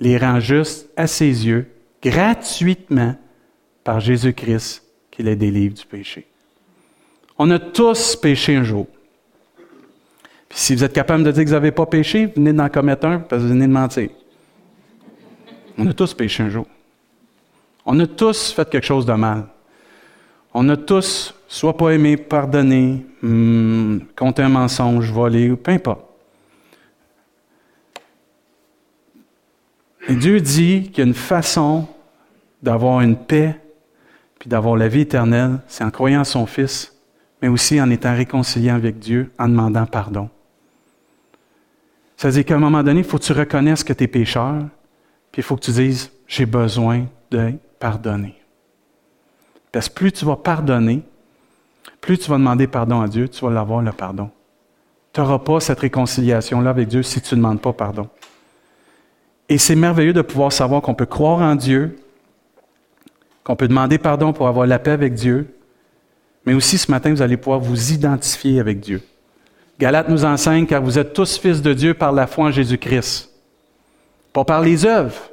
les 0.00 0.18
rend 0.18 0.40
justes 0.40 0.88
à 0.96 1.06
ses 1.06 1.46
yeux, 1.46 1.68
gratuitement, 2.02 3.14
par 3.84 4.00
Jésus-Christ, 4.00 4.84
qui 5.10 5.22
les 5.22 5.36
délivre 5.36 5.74
du 5.74 5.84
péché. 5.84 6.26
On 7.38 7.50
a 7.50 7.58
tous 7.58 8.16
péché 8.16 8.56
un 8.56 8.64
jour. 8.64 8.86
Puis 10.48 10.58
si 10.58 10.74
vous 10.74 10.84
êtes 10.84 10.92
capable 10.92 11.24
de 11.24 11.30
dire 11.32 11.44
que 11.44 11.48
vous 11.48 11.54
n'avez 11.54 11.72
pas 11.72 11.86
péché, 11.86 12.26
venez 12.26 12.52
d'en 12.52 12.68
commettre 12.68 13.06
un 13.06 13.18
parce 13.20 13.42
que 13.42 13.46
vous 13.46 13.52
venez 13.52 13.66
de 13.66 13.72
mentir. 13.72 14.10
On 15.78 15.86
a 15.86 15.92
tous 15.92 16.14
péché 16.14 16.42
un 16.42 16.50
jour. 16.50 16.66
On 17.84 17.98
a 17.98 18.06
tous 18.06 18.52
fait 18.52 18.68
quelque 18.68 18.84
chose 18.84 19.06
de 19.06 19.14
mal. 19.14 19.46
On 20.54 20.68
a 20.68 20.76
tous 20.76 21.34
soit 21.52 21.76
pas 21.76 21.90
aimé, 21.90 22.16
pardonné, 22.16 23.04
hmm, 23.20 23.98
compté 24.16 24.40
un 24.42 24.48
mensonge, 24.48 25.12
volé, 25.12 25.50
ou 25.50 25.56
peu 25.58 25.70
importe. 25.70 26.00
Et 30.08 30.14
Dieu 30.14 30.40
dit 30.40 30.88
qu'il 30.88 30.98
y 30.98 31.00
a 31.02 31.08
une 31.08 31.14
façon 31.14 31.86
d'avoir 32.62 33.02
une 33.02 33.16
paix 33.16 33.60
puis 34.38 34.48
d'avoir 34.48 34.76
la 34.76 34.88
vie 34.88 35.02
éternelle, 35.02 35.58
c'est 35.68 35.84
en 35.84 35.90
croyant 35.90 36.24
son 36.24 36.46
Fils, 36.46 36.96
mais 37.42 37.48
aussi 37.48 37.80
en 37.80 37.90
étant 37.90 38.16
réconcilié 38.16 38.70
avec 38.70 38.98
Dieu, 38.98 39.30
en 39.38 39.46
demandant 39.46 39.84
pardon. 39.84 40.30
Ça 42.16 42.28
veut 42.28 42.34
dire 42.34 42.46
qu'à 42.46 42.56
un 42.56 42.60
moment 42.60 42.82
donné, 42.82 43.00
il 43.00 43.06
faut 43.06 43.18
que 43.18 43.24
tu 43.24 43.32
reconnaisses 43.32 43.84
que 43.84 43.92
tu 43.92 44.04
es 44.04 44.08
pécheur, 44.08 44.62
puis 45.30 45.40
il 45.40 45.42
faut 45.42 45.56
que 45.56 45.64
tu 45.64 45.72
dises, 45.72 46.10
j'ai 46.26 46.46
besoin 46.46 47.04
de 47.30 47.52
pardonner. 47.78 48.36
Parce 49.70 49.90
que 49.90 49.94
plus 49.94 50.12
tu 50.12 50.24
vas 50.24 50.36
pardonner, 50.36 51.02
plus 52.02 52.18
tu 52.18 52.28
vas 52.28 52.36
demander 52.36 52.66
pardon 52.66 53.00
à 53.00 53.08
Dieu, 53.08 53.28
tu 53.28 53.42
vas 53.44 53.50
l'avoir 53.50 53.80
le 53.80 53.92
pardon. 53.92 54.28
Tu 55.12 55.20
n'auras 55.20 55.38
pas 55.38 55.60
cette 55.60 55.78
réconciliation-là 55.78 56.68
avec 56.68 56.88
Dieu 56.88 57.02
si 57.02 57.20
tu 57.20 57.34
ne 57.34 57.40
demandes 57.40 57.60
pas 57.60 57.72
pardon. 57.72 58.08
Et 59.48 59.56
c'est 59.56 59.76
merveilleux 59.76 60.12
de 60.12 60.20
pouvoir 60.20 60.52
savoir 60.52 60.82
qu'on 60.82 60.94
peut 60.94 61.06
croire 61.06 61.40
en 61.40 61.54
Dieu, 61.54 61.96
qu'on 63.44 63.54
peut 63.54 63.68
demander 63.68 63.98
pardon 63.98 64.32
pour 64.32 64.48
avoir 64.48 64.66
la 64.66 64.80
paix 64.80 64.90
avec 64.90 65.14
Dieu, 65.14 65.54
mais 66.44 66.54
aussi 66.54 66.76
ce 66.76 66.90
matin, 66.90 67.10
vous 67.10 67.22
allez 67.22 67.36
pouvoir 67.36 67.60
vous 67.60 67.92
identifier 67.92 68.58
avec 68.58 68.80
Dieu. 68.80 69.00
Galate 69.78 70.08
nous 70.08 70.24
enseigne 70.24 70.66
car 70.66 70.82
vous 70.82 70.98
êtes 70.98 71.12
tous 71.12 71.38
fils 71.38 71.62
de 71.62 71.72
Dieu 71.72 71.94
par 71.94 72.10
la 72.10 72.26
foi 72.26 72.46
en 72.46 72.50
Jésus-Christ. 72.50 73.30
Pas 74.32 74.44
par 74.44 74.60
les 74.60 74.86
œuvres, 74.86 75.30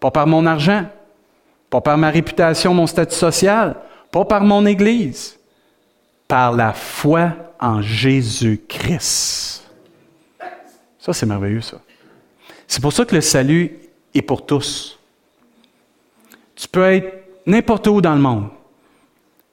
pas 0.00 0.10
par 0.10 0.26
mon 0.26 0.46
argent, 0.46 0.86
pas 1.68 1.82
par 1.82 1.98
ma 1.98 2.08
réputation, 2.08 2.72
mon 2.72 2.86
statut 2.86 3.14
social, 3.14 3.76
pas 4.10 4.24
par 4.24 4.44
mon 4.44 4.64
Église, 4.64 5.38
par 6.32 6.50
la 6.50 6.72
foi 6.72 7.34
en 7.60 7.82
Jésus-Christ. 7.82 9.70
Ça, 10.98 11.12
c'est 11.12 11.26
merveilleux, 11.26 11.60
ça. 11.60 11.76
C'est 12.66 12.80
pour 12.80 12.94
ça 12.94 13.04
que 13.04 13.14
le 13.14 13.20
salut 13.20 13.70
et 14.14 14.22
pour 14.22 14.46
tous. 14.46 14.98
Tu 16.56 16.68
peux 16.68 16.84
être 16.84 17.22
n'importe 17.44 17.86
où 17.86 18.00
dans 18.00 18.14
le 18.14 18.22
monde 18.22 18.48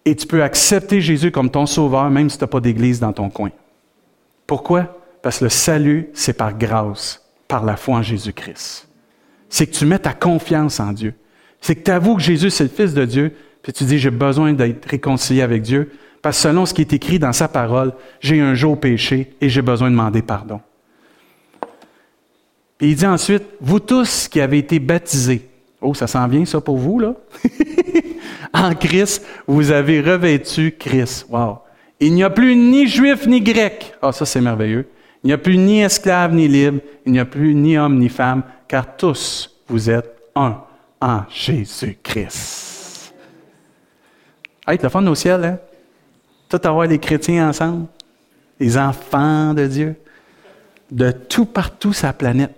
et 0.05 0.15
tu 0.15 0.25
peux 0.25 0.41
accepter 0.41 1.01
Jésus 1.01 1.31
comme 1.31 1.49
ton 1.49 1.65
sauveur 1.65 2.09
même 2.09 2.29
si 2.29 2.37
tu 2.37 2.45
n'as 2.45 2.47
pas 2.47 2.61
d'église 2.61 3.01
dans 3.01 3.11
ton 3.11 3.29
coin. 3.29 3.51
Pourquoi? 4.47 4.97
Parce 5.21 5.39
que 5.39 5.43
le 5.43 5.49
salut, 5.49 6.07
c'est 6.13 6.31
par 6.31 6.57
grâce, 6.57 7.21
par 7.49 7.65
la 7.65 7.75
foi 7.75 7.95
en 7.95 8.03
Jésus-Christ. 8.03 8.87
C'est 9.49 9.67
que 9.67 9.75
tu 9.75 9.85
mets 9.85 9.99
ta 9.99 10.13
confiance 10.13 10.79
en 10.79 10.93
Dieu. 10.93 11.13
C'est 11.59 11.75
que 11.75 11.83
tu 11.83 11.91
avoues 11.91 12.15
que 12.15 12.21
Jésus, 12.21 12.49
c'est 12.49 12.63
le 12.63 12.69
Fils 12.69 12.93
de 12.93 13.03
Dieu, 13.03 13.35
puis 13.61 13.73
tu 13.73 13.83
dis, 13.83 13.99
j'ai 13.99 14.11
besoin 14.11 14.53
d'être 14.53 14.85
réconcilié 14.85 15.41
avec 15.41 15.61
Dieu, 15.61 15.91
parce 16.21 16.37
que 16.37 16.43
selon 16.43 16.65
ce 16.65 16.73
qui 16.73 16.81
est 16.81 16.93
écrit 16.93 17.19
dans 17.19 17.33
sa 17.33 17.47
parole, 17.47 17.93
j'ai 18.19 18.39
un 18.41 18.53
jour 18.53 18.79
péché 18.79 19.33
et 19.39 19.49
j'ai 19.49 19.61
besoin 19.61 19.89
de 19.89 19.95
demander 19.95 20.21
pardon. 20.21 20.59
Puis 22.77 22.91
il 22.91 22.95
dit 22.95 23.05
ensuite, 23.05 23.43
vous 23.61 23.79
tous 23.79 24.27
qui 24.27 24.39
avez 24.39 24.57
été 24.57 24.79
baptisés, 24.79 25.47
oh, 25.81 25.93
ça 25.93 26.07
s'en 26.07 26.27
vient 26.27 26.45
ça 26.45 26.61
pour 26.61 26.77
vous, 26.77 26.99
là? 26.99 27.13
en 28.53 28.73
Christ, 28.73 29.25
vous 29.47 29.71
avez 29.71 30.01
revêtu 30.01 30.75
Christ. 30.77 31.27
Wow. 31.29 31.59
Il 31.99 32.13
n'y 32.13 32.23
a 32.23 32.29
plus 32.29 32.55
ni 32.55 32.87
juif 32.87 33.27
ni 33.27 33.41
grec. 33.41 33.93
Ah, 34.01 34.11
ça 34.11 34.25
c'est 34.25 34.39
merveilleux. 34.39 34.87
Il 35.23 35.27
n'y 35.27 35.33
a 35.33 35.37
plus 35.37 35.57
ni 35.57 35.81
esclave 35.81 36.33
ni 36.33 36.47
libre. 36.47 36.79
Il 37.05 37.11
n'y 37.11 37.19
a 37.19 37.25
plus 37.25 37.53
ni 37.53 37.77
homme 37.77 37.97
ni 37.97 38.07
femme, 38.07 38.43
car 38.67 38.95
tous 38.95 39.59
vous 39.67 39.89
êtes 39.89 40.15
un 40.35 40.61
en 41.01 41.23
Jésus-Christ. 41.29 43.13
Hey, 44.65 44.79
le 44.81 44.89
fun 44.89 45.05
au 45.07 45.15
ciel, 45.15 45.43
hein? 45.43 45.59
Tout 46.49 46.59
avoir 46.63 46.87
les 46.87 46.99
chrétiens 46.99 47.49
ensemble, 47.49 47.85
les 48.59 48.77
enfants 48.77 49.53
de 49.53 49.67
Dieu, 49.67 49.95
de 50.91 51.11
tout 51.11 51.45
partout 51.45 51.93
sa 51.93 52.11
planète. 52.11 52.55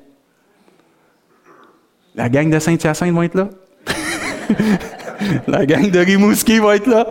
La 2.15 2.29
gang 2.29 2.49
de 2.49 2.57
Saint-Hyacinthe 2.59 3.13
va 3.13 3.25
être 3.25 3.35
là. 3.35 3.49
La 5.47 5.65
gang 5.65 5.89
de 5.89 5.99
Rimouski 5.99 6.59
va 6.59 6.75
être 6.75 6.87
là. 6.87 7.07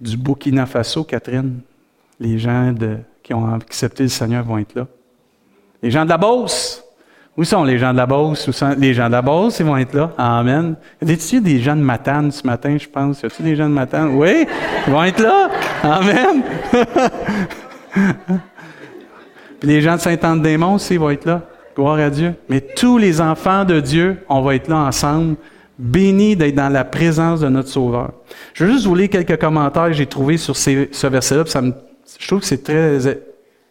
Du 0.00 0.16
Burkina 0.16 0.66
Faso, 0.66 1.04
Catherine. 1.04 1.60
Les 2.18 2.38
gens 2.38 2.74
qui 3.22 3.34
ont 3.34 3.54
accepté 3.54 4.04
le 4.04 4.08
Seigneur 4.08 4.44
vont 4.44 4.58
être 4.58 4.74
là. 4.74 4.86
Les 5.82 5.90
gens 5.90 6.04
de 6.04 6.08
la 6.08 6.18
Beauce. 6.18 6.82
Où 7.38 7.44
sont 7.44 7.62
les 7.62 7.78
gens 7.78 7.92
de 7.92 7.98
la 7.98 8.06
Beauce? 8.06 8.48
Où 8.48 8.52
sont 8.52 8.74
les 8.76 8.92
gens 8.92 9.06
de 9.06 9.12
la 9.12 9.22
Beauce? 9.22 9.60
Ils 9.60 9.66
vont 9.66 9.76
être 9.76 9.94
là. 9.94 10.10
Amen. 10.18 10.74
Y 11.00 11.12
a-t-il 11.12 11.40
des 11.40 11.60
gens 11.60 11.76
de 11.76 11.80
Matane 11.80 12.32
ce 12.32 12.44
matin, 12.44 12.76
je 12.76 12.88
pense? 12.88 13.22
Y 13.22 13.26
a-t-il 13.26 13.44
des 13.44 13.54
gens 13.54 13.68
de 13.68 13.74
Matane? 13.74 14.16
Oui, 14.16 14.44
ils 14.84 14.92
vont 14.92 15.04
être 15.04 15.20
là. 15.20 15.48
Amen. 15.84 16.42
Puis 19.60 19.68
les 19.68 19.80
gens 19.80 19.94
de 19.94 20.00
Saint-Anne-des-Monts 20.00 20.74
aussi 20.74 20.96
vont 20.96 21.10
être 21.10 21.26
là. 21.26 21.42
Gloire 21.76 22.00
à 22.00 22.10
Dieu. 22.10 22.34
Mais 22.48 22.60
tous 22.60 22.98
les 22.98 23.20
enfants 23.20 23.64
de 23.64 23.78
Dieu, 23.78 24.18
on 24.28 24.42
va 24.42 24.56
être 24.56 24.66
là 24.66 24.78
ensemble, 24.78 25.36
bénis 25.78 26.34
d'être 26.34 26.56
dans 26.56 26.70
la 26.70 26.82
présence 26.82 27.38
de 27.38 27.48
notre 27.48 27.68
Sauveur. 27.68 28.14
Je 28.52 28.64
veux 28.64 28.72
juste 28.72 28.86
vous 28.86 28.96
lire 28.96 29.10
quelques 29.10 29.40
commentaires 29.40 29.86
que 29.86 29.92
j'ai 29.92 30.06
trouvés 30.06 30.38
sur 30.38 30.56
ce 30.56 31.06
verset-là. 31.06 31.44
je 32.18 32.26
trouve 32.26 32.40
que 32.40 32.46
c'est 32.46 32.64
très 32.64 33.22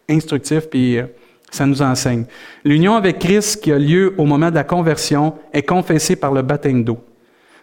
instructif, 0.08 0.70
puis 0.70 0.96
euh, 0.96 1.04
ça 1.50 1.66
nous 1.66 1.82
enseigne. 1.82 2.24
L'union 2.64 2.94
avec 2.94 3.18
Christ 3.18 3.62
qui 3.62 3.72
a 3.72 3.78
lieu 3.78 4.14
au 4.18 4.24
moment 4.24 4.50
de 4.50 4.54
la 4.54 4.64
conversion 4.64 5.34
est 5.52 5.62
confessée 5.62 6.16
par 6.16 6.32
le 6.32 6.42
baptême 6.42 6.84
d'eau. 6.84 6.98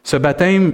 Ce 0.04 0.18
baptême 0.18 0.74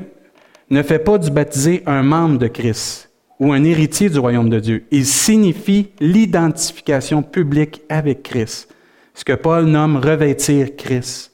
ne 0.70 0.82
fait 0.82 1.00
pas 1.00 1.18
du 1.18 1.32
baptisé 1.32 1.84
un 1.86 2.04
membre 2.04 2.38
de 2.38 2.48
Christ 2.48 3.10
ou 3.40 3.52
un 3.54 3.64
héritier 3.64 4.10
du 4.10 4.20
royaume 4.20 4.50
de 4.50 4.60
Dieu. 4.60 4.86
Il 4.92 5.06
signifie 5.06 5.90
l'identification 6.00 7.24
publique 7.24 7.82
avec 7.90 8.24
Christ 8.24 8.70
ce 9.14 9.24
que 9.24 9.34
Paul 9.34 9.66
nomme 9.66 9.98
revêtir 9.98 10.76
Christ. 10.76 11.32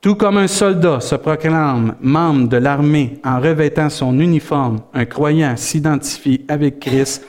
Tout 0.00 0.14
comme 0.16 0.38
un 0.38 0.48
soldat 0.48 1.00
se 1.00 1.14
proclame 1.14 1.94
membre 2.00 2.48
de 2.48 2.56
l'armée 2.56 3.20
en 3.24 3.40
revêtant 3.40 3.88
son 3.88 4.18
uniforme, 4.18 4.80
un 4.94 5.04
croyant 5.04 5.56
s'identifie 5.56 6.44
avec 6.48 6.80
Christ 6.80 7.24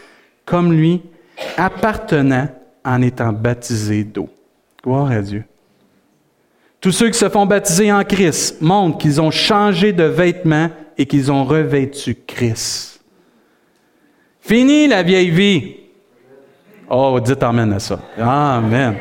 comme 0.45 0.73
lui, 0.73 1.01
appartenant 1.57 2.47
en 2.83 3.01
étant 3.01 3.31
baptisé 3.31 4.03
d'eau. 4.03 4.29
Gloire 4.83 5.11
à 5.11 5.21
Dieu. 5.21 5.43
Tous 6.81 6.91
ceux 6.91 7.09
qui 7.09 7.17
se 7.17 7.29
font 7.29 7.45
baptiser 7.45 7.91
en 7.91 8.03
Christ 8.03 8.61
montrent 8.61 8.97
qu'ils 8.97 9.21
ont 9.21 9.31
changé 9.31 9.93
de 9.93 10.03
vêtements 10.03 10.69
et 10.97 11.05
qu'ils 11.05 11.31
ont 11.31 11.45
revêtu 11.45 12.17
Christ. 12.27 13.01
Fini 14.41 14.87
la 14.87 15.01
vieille 15.03 15.29
vie. 15.29 15.75
Oh, 16.89 17.17
dites 17.21 17.41
Amen 17.41 17.71
à 17.71 17.79
ça. 17.79 17.99
Amen. 18.19 18.97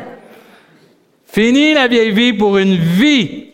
Fini 1.27 1.75
la 1.75 1.89
vieille 1.89 2.13
vie 2.13 2.33
pour 2.33 2.57
une 2.59 2.77
vie 2.77 3.49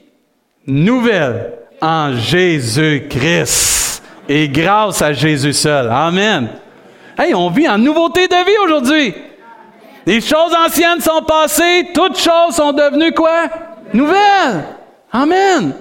nouvelle 0.66 1.54
en 1.80 2.12
Jésus-Christ 2.12 4.02
et 4.28 4.48
grâce 4.48 5.00
à 5.00 5.14
Jésus 5.14 5.54
seul. 5.54 5.88
Amen. 5.90 6.48
Hey, 7.16 7.34
on 7.34 7.48
vit 7.50 7.68
en 7.68 7.78
nouveauté 7.78 8.28
de 8.28 8.44
vie 8.44 8.58
aujourd'hui. 8.64 9.14
Les 10.08 10.22
choses 10.22 10.54
anciennes 10.54 11.02
sont 11.02 11.22
passées, 11.22 11.88
toutes 11.92 12.16
choses 12.16 12.54
sont 12.54 12.72
devenues 12.72 13.12
quoi? 13.12 13.42
Nouvelles. 13.92 14.64
Amen. 15.12 15.74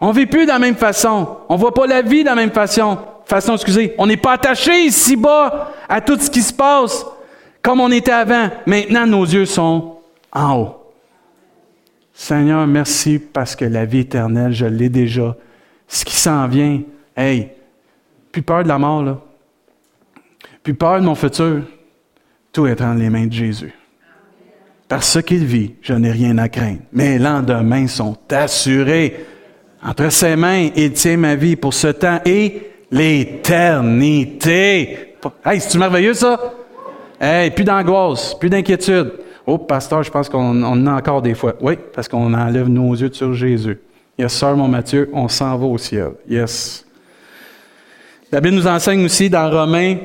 On 0.00 0.12
vit 0.12 0.24
plus 0.24 0.44
de 0.44 0.48
la 0.48 0.58
même 0.58 0.76
façon. 0.76 1.36
On 1.46 1.56
voit 1.56 1.74
pas 1.74 1.86
la 1.86 2.00
vie 2.00 2.22
de 2.22 2.28
la 2.30 2.34
même 2.34 2.52
façon. 2.52 2.96
Façon, 3.26 3.52
excusez. 3.52 3.94
On 3.98 4.06
n'est 4.06 4.16
pas 4.16 4.32
attaché 4.32 4.86
ici-bas 4.86 5.74
à 5.90 6.00
tout 6.00 6.18
ce 6.18 6.30
qui 6.30 6.40
se 6.40 6.54
passe 6.54 7.04
comme 7.60 7.82
on 7.82 7.92
était 7.92 8.12
avant. 8.12 8.48
Maintenant, 8.64 9.06
nos 9.06 9.26
yeux 9.26 9.44
sont 9.44 9.98
en 10.32 10.58
haut. 10.58 10.92
Seigneur, 12.14 12.66
merci 12.66 13.18
parce 13.18 13.54
que 13.54 13.66
la 13.66 13.84
vie 13.84 14.00
éternelle, 14.00 14.52
je 14.54 14.64
l'ai 14.64 14.88
déjà. 14.88 15.36
Ce 15.86 16.02
qui 16.02 16.16
s'en 16.16 16.48
vient, 16.48 16.80
hey, 17.14 17.50
plus 18.32 18.40
peur 18.40 18.62
de 18.62 18.68
la 18.68 18.78
mort, 18.78 19.02
là. 19.02 19.18
Plus 20.62 20.72
peur 20.72 20.98
de 20.98 21.04
mon 21.04 21.14
futur. 21.14 21.64
Tout 22.52 22.66
est 22.66 22.80
entre 22.80 22.98
les 22.98 23.10
mains 23.10 23.26
de 23.26 23.32
Jésus. 23.32 23.72
Par 24.88 25.02
ce 25.02 25.18
qu'il 25.18 25.44
vit, 25.44 25.74
je 25.82 25.92
n'ai 25.92 26.10
rien 26.10 26.38
à 26.38 26.48
craindre. 26.48 26.80
Mes 26.92 27.18
lendemains 27.18 27.86
sont 27.86 28.16
assurés. 28.30 29.26
Entre 29.82 30.10
ses 30.10 30.34
mains, 30.34 30.70
il 30.74 30.92
tient 30.92 31.18
ma 31.18 31.34
vie 31.34 31.56
pour 31.56 31.74
ce 31.74 31.88
temps 31.88 32.20
et 32.24 32.62
l'éternité. 32.90 34.38
Hey, 35.44 35.60
c'est-tu 35.60 35.76
merveilleux, 35.78 36.14
ça? 36.14 36.54
Hey, 37.20 37.50
plus 37.50 37.64
d'angoisse, 37.64 38.34
plus 38.38 38.48
d'inquiétude. 38.48 39.12
Oh, 39.44 39.58
pasteur, 39.58 40.02
je 40.02 40.10
pense 40.10 40.28
qu'on 40.28 40.62
en 40.62 40.86
a 40.86 40.92
encore 40.92 41.20
des 41.20 41.34
fois. 41.34 41.54
Oui, 41.60 41.74
parce 41.94 42.08
qu'on 42.08 42.32
enlève 42.32 42.68
nos 42.68 42.94
yeux 42.94 43.10
sur 43.12 43.34
Jésus. 43.34 43.78
Yes, 44.18 44.32
sœur, 44.32 44.56
mon 44.56 44.68
Mathieu, 44.68 45.10
on 45.12 45.28
s'en 45.28 45.56
va 45.56 45.66
au 45.66 45.78
ciel. 45.78 46.12
Yes. 46.28 46.84
La 48.32 48.40
Bible 48.40 48.56
nous 48.56 48.66
enseigne 48.66 49.04
aussi 49.04 49.30
dans 49.30 49.50
Romains, 49.50 49.96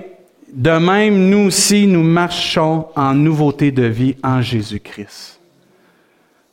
de 0.53 0.77
même, 0.77 1.29
nous 1.29 1.47
aussi, 1.47 1.87
nous 1.87 2.03
marchons 2.03 2.87
en 2.95 3.15
nouveauté 3.15 3.71
de 3.71 3.83
vie 3.83 4.15
en 4.23 4.41
Jésus-Christ. 4.41 5.39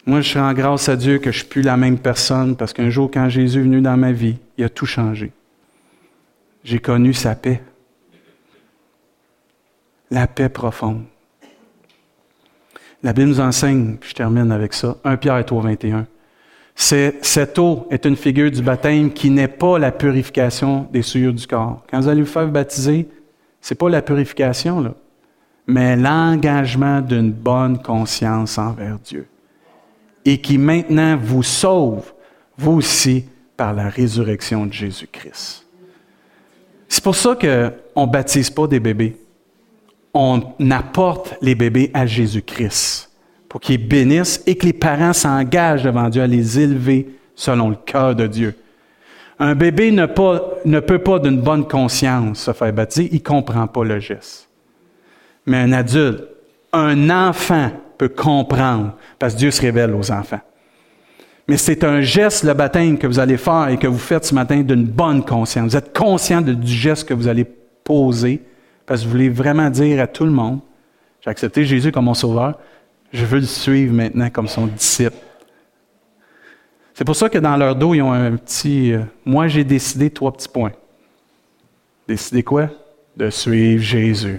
Moi, 0.07 0.23
je 0.23 0.39
rends 0.39 0.55
grâce 0.55 0.89
à 0.89 0.97
Dieu 0.97 1.19
que 1.19 1.31
je 1.31 1.37
ne 1.37 1.41
suis 1.41 1.49
plus 1.49 1.63
la 1.63 1.77
même 1.77 1.99
personne 1.99 2.57
parce 2.57 2.73
qu'un 2.73 2.89
jour, 2.89 3.11
quand 3.13 3.29
Jésus 3.29 3.59
est 3.59 3.63
venu 3.63 3.83
dans 3.83 3.99
ma 3.99 4.13
vie, 4.13 4.37
il 4.57 4.65
a 4.65 4.71
tout 4.71 4.87
changé. 4.87 5.33
J'ai 6.65 6.79
connu 6.79 7.13
sa 7.13 7.35
paix. 7.35 7.61
La 10.11 10.27
paix 10.27 10.49
profonde. 10.49 11.05
La 13.03 13.13
Bible 13.13 13.29
nous 13.29 13.41
enseigne, 13.41 13.97
puis 14.01 14.11
je 14.11 14.15
termine 14.15 14.51
avec 14.51 14.73
ça, 14.73 14.97
1 15.05 15.17
Pierre 15.19 15.45
3, 15.45 15.63
21. 15.63 16.07
Cette 16.75 17.59
eau 17.59 17.87
est 17.91 18.07
une 18.07 18.17
figure 18.17 18.51
du 18.51 18.63
baptême 18.63 19.13
qui 19.13 19.31
n'est 19.31 19.49
pas 19.49 19.79
la 19.79 19.93
purification 19.93 20.89
des 20.91 21.03
souillures 21.03 21.35
du 21.35 21.47
corps. 21.47 21.85
Quand 21.91 22.01
vous 22.01 22.09
allez 22.09 22.23
vous 22.23 22.27
faire 22.27 22.49
baptiser, 22.49 23.07
c'est 23.61 23.75
pas 23.75 23.89
la 23.89 24.03
purification, 24.03 24.95
mais 25.67 25.97
l'engagement 25.97 27.01
d'une 27.01 27.33
bonne 27.33 27.81
conscience 27.81 28.59
envers 28.59 28.99
Dieu. 28.99 29.27
Et 30.25 30.41
qui 30.41 30.59
maintenant 30.59 31.17
vous 31.17 31.43
sauve, 31.43 32.13
vous 32.57 32.73
aussi, 32.73 33.25
par 33.57 33.73
la 33.73 33.89
résurrection 33.89 34.67
de 34.67 34.73
Jésus-Christ. 34.73 35.67
C'est 36.89 37.05
pour 37.05 37.15
ça 37.15 37.35
qu'on 37.35 38.07
ne 38.07 38.11
baptise 38.11 38.51
pas 38.51 38.67
des 38.67 38.81
bébés 38.81 39.17
on 40.15 40.43
apporte 40.71 41.37
les 41.41 41.55
bébés 41.55 41.91
à 41.95 42.07
Jésus-Christ 42.07 43.11
pour 43.49 43.61
qu'ils 43.61 43.87
bénissent 43.87 44.43
et 44.47 44.57
que 44.57 44.67
les 44.67 44.73
parents 44.73 45.13
s'engagent 45.13 45.85
devant 45.85 46.09
Dieu 46.09 46.23
à 46.23 46.27
les 46.27 46.59
élever 46.59 47.09
selon 47.35 47.71
le 47.71 47.77
cœur 47.77 48.15
de 48.15 48.27
Dieu. 48.27 48.55
Un 49.43 49.55
bébé 49.55 49.91
ne, 49.91 50.05
peut 50.05 50.99
pas 50.99 51.19
d'une 51.19 51.41
bonne 51.41 51.67
conscience 51.67 52.41
se 52.41 52.53
faire 52.53 52.75
baptiser, 52.75 53.09
il 53.11 53.17
ne 53.17 53.25
comprend 53.25 53.67
pas 53.67 53.85
le 53.85 53.99
geste. 53.99 54.51
Mais 55.47 55.57
un 55.57 55.73
adulte, 55.73 56.25
un 56.75 57.09
enfant 57.09 57.71
peut 57.97 58.11
comprendre 58.11 58.93
parce 59.19 59.33
que 59.33 59.39
Dieu 59.39 59.51
se 59.51 59.63
révèle 59.63 59.95
aux 59.95 60.13
enfants. 60.13 60.41
Mais 61.49 61.57
c'est 61.57 61.85
un 61.85 62.03
geste, 62.03 62.45
le 62.45 62.53
baptême, 62.53 62.99
que 62.99 63.07
vous 63.07 63.19
allez 63.19 63.39
faire 63.39 63.69
et 63.71 63.79
que 63.79 63.87
vous 63.87 63.99
faites 63.99 64.27
ce 64.27 64.35
matin 64.35 64.61
d'une 64.61 64.85
bonne 64.85 65.25
conscience. 65.25 65.71
Vous 65.71 65.77
êtes 65.77 65.97
conscient 65.97 66.43
du 66.43 66.71
geste 66.71 67.09
que 67.09 67.15
vous 67.15 67.27
allez 67.27 67.47
poser 67.83 68.43
parce 68.85 69.01
que 69.01 69.07
vous 69.07 69.13
voulez 69.13 69.31
vraiment 69.31 69.71
dire 69.71 70.03
à 70.03 70.07
tout 70.07 70.25
le 70.25 70.31
monde, 70.31 70.61
j'ai 71.23 71.31
accepté 71.31 71.65
Jésus 71.65 71.91
comme 71.91 72.05
mon 72.05 72.15
sauveur, 72.15 72.59
Je 73.11 73.25
veux 73.25 73.41
le 73.41 73.47
suivre 73.47 73.95
maintenant 73.95 74.29
comme 74.29 74.49
son 74.49 74.67
disciple. 74.67 75.17
C'est 77.01 77.07
pour 77.07 77.17
ça 77.17 77.31
que 77.31 77.39
dans 77.39 77.57
leur 77.57 77.77
dos, 77.77 77.95
ils 77.95 78.03
ont 78.03 78.13
un 78.13 78.37
petit 78.37 78.93
euh, 78.93 79.01
Moi, 79.25 79.49
j'ai 79.49 79.65
décidé 79.65 80.11
trois 80.11 80.33
petits 80.33 80.51
points. 80.51 80.73
Décider 82.07 82.43
quoi? 82.43 82.69
De 83.17 83.31
suivre 83.31 83.83
Jésus. 83.83 84.39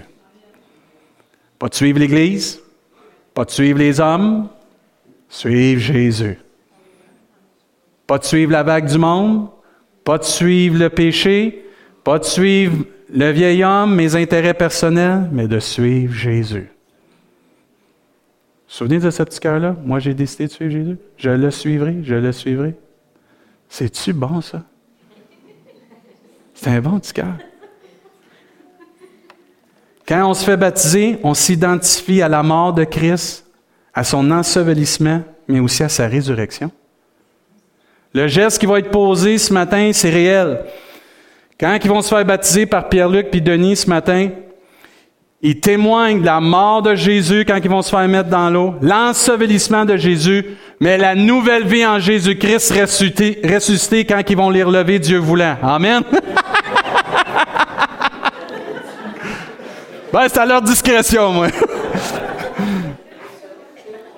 Pas 1.58 1.68
de 1.68 1.74
suivre 1.74 1.98
l'Église, 1.98 2.60
pas 3.34 3.44
de 3.44 3.50
suivre 3.50 3.80
les 3.80 3.98
hommes, 3.98 4.48
suivre 5.28 5.80
Jésus. 5.80 6.38
Pas 8.06 8.18
de 8.18 8.24
suivre 8.24 8.52
la 8.52 8.62
vague 8.62 8.86
du 8.86 8.98
monde, 8.98 9.48
pas 10.04 10.18
de 10.18 10.24
suivre 10.24 10.78
le 10.78 10.88
péché, 10.88 11.64
pas 12.04 12.20
de 12.20 12.24
suivre 12.24 12.84
le 13.12 13.32
vieil 13.32 13.64
homme, 13.64 13.96
mes 13.96 14.14
intérêts 14.14 14.54
personnels, 14.54 15.28
mais 15.32 15.48
de 15.48 15.58
suivre 15.58 16.14
Jésus. 16.14 16.71
Souvenez 18.72 19.00
de 19.00 19.10
ce 19.10 19.22
petit 19.22 19.38
cœur-là? 19.38 19.76
Moi, 19.84 19.98
j'ai 19.98 20.14
décidé 20.14 20.46
de 20.46 20.50
suivre 20.50 20.70
Jésus. 20.70 20.96
Je 21.18 21.28
le 21.28 21.50
suivrai, 21.50 21.96
je 22.02 22.14
le 22.14 22.32
suivrai. 22.32 22.74
C'est-tu 23.68 24.14
bon, 24.14 24.40
ça? 24.40 24.62
C'est 26.54 26.70
un 26.70 26.80
bon 26.80 26.98
petit 26.98 27.12
cœur. 27.12 27.34
Quand 30.08 30.26
on 30.26 30.32
se 30.32 30.42
fait 30.42 30.56
baptiser, 30.56 31.18
on 31.22 31.34
s'identifie 31.34 32.22
à 32.22 32.30
la 32.30 32.42
mort 32.42 32.72
de 32.72 32.84
Christ, 32.84 33.46
à 33.92 34.04
son 34.04 34.30
ensevelissement, 34.30 35.20
mais 35.46 35.60
aussi 35.60 35.82
à 35.82 35.90
sa 35.90 36.08
résurrection. 36.08 36.70
Le 38.14 38.26
geste 38.26 38.58
qui 38.58 38.64
va 38.64 38.78
être 38.78 38.90
posé 38.90 39.36
ce 39.36 39.52
matin, 39.52 39.90
c'est 39.92 40.08
réel. 40.08 40.64
Quand 41.60 41.78
ils 41.78 41.90
vont 41.90 42.00
se 42.00 42.08
faire 42.08 42.24
baptiser 42.24 42.64
par 42.64 42.88
Pierre-Luc 42.88 43.30
puis 43.30 43.42
Denis 43.42 43.76
ce 43.76 43.90
matin, 43.90 44.30
ils 45.44 45.58
témoignent 45.58 46.20
de 46.20 46.26
la 46.26 46.40
mort 46.40 46.82
de 46.82 46.94
Jésus 46.94 47.44
quand 47.46 47.58
ils 47.62 47.68
vont 47.68 47.82
se 47.82 47.90
faire 47.90 48.06
mettre 48.06 48.28
dans 48.28 48.48
l'eau, 48.48 48.76
l'ensevelissement 48.80 49.84
de 49.84 49.96
Jésus, 49.96 50.46
mais 50.78 50.96
la 50.96 51.16
nouvelle 51.16 51.66
vie 51.66 51.84
en 51.84 51.98
Jésus-Christ 51.98 52.72
ressuscité, 53.44 54.04
quand 54.04 54.22
ils 54.28 54.36
vont 54.36 54.50
les 54.50 54.62
relever, 54.62 55.00
Dieu 55.00 55.18
voulant. 55.18 55.56
Amen. 55.60 56.04
ben, 60.12 60.28
c'est 60.28 60.38
à 60.38 60.46
leur 60.46 60.62
discrétion, 60.62 61.32
moi. 61.32 61.46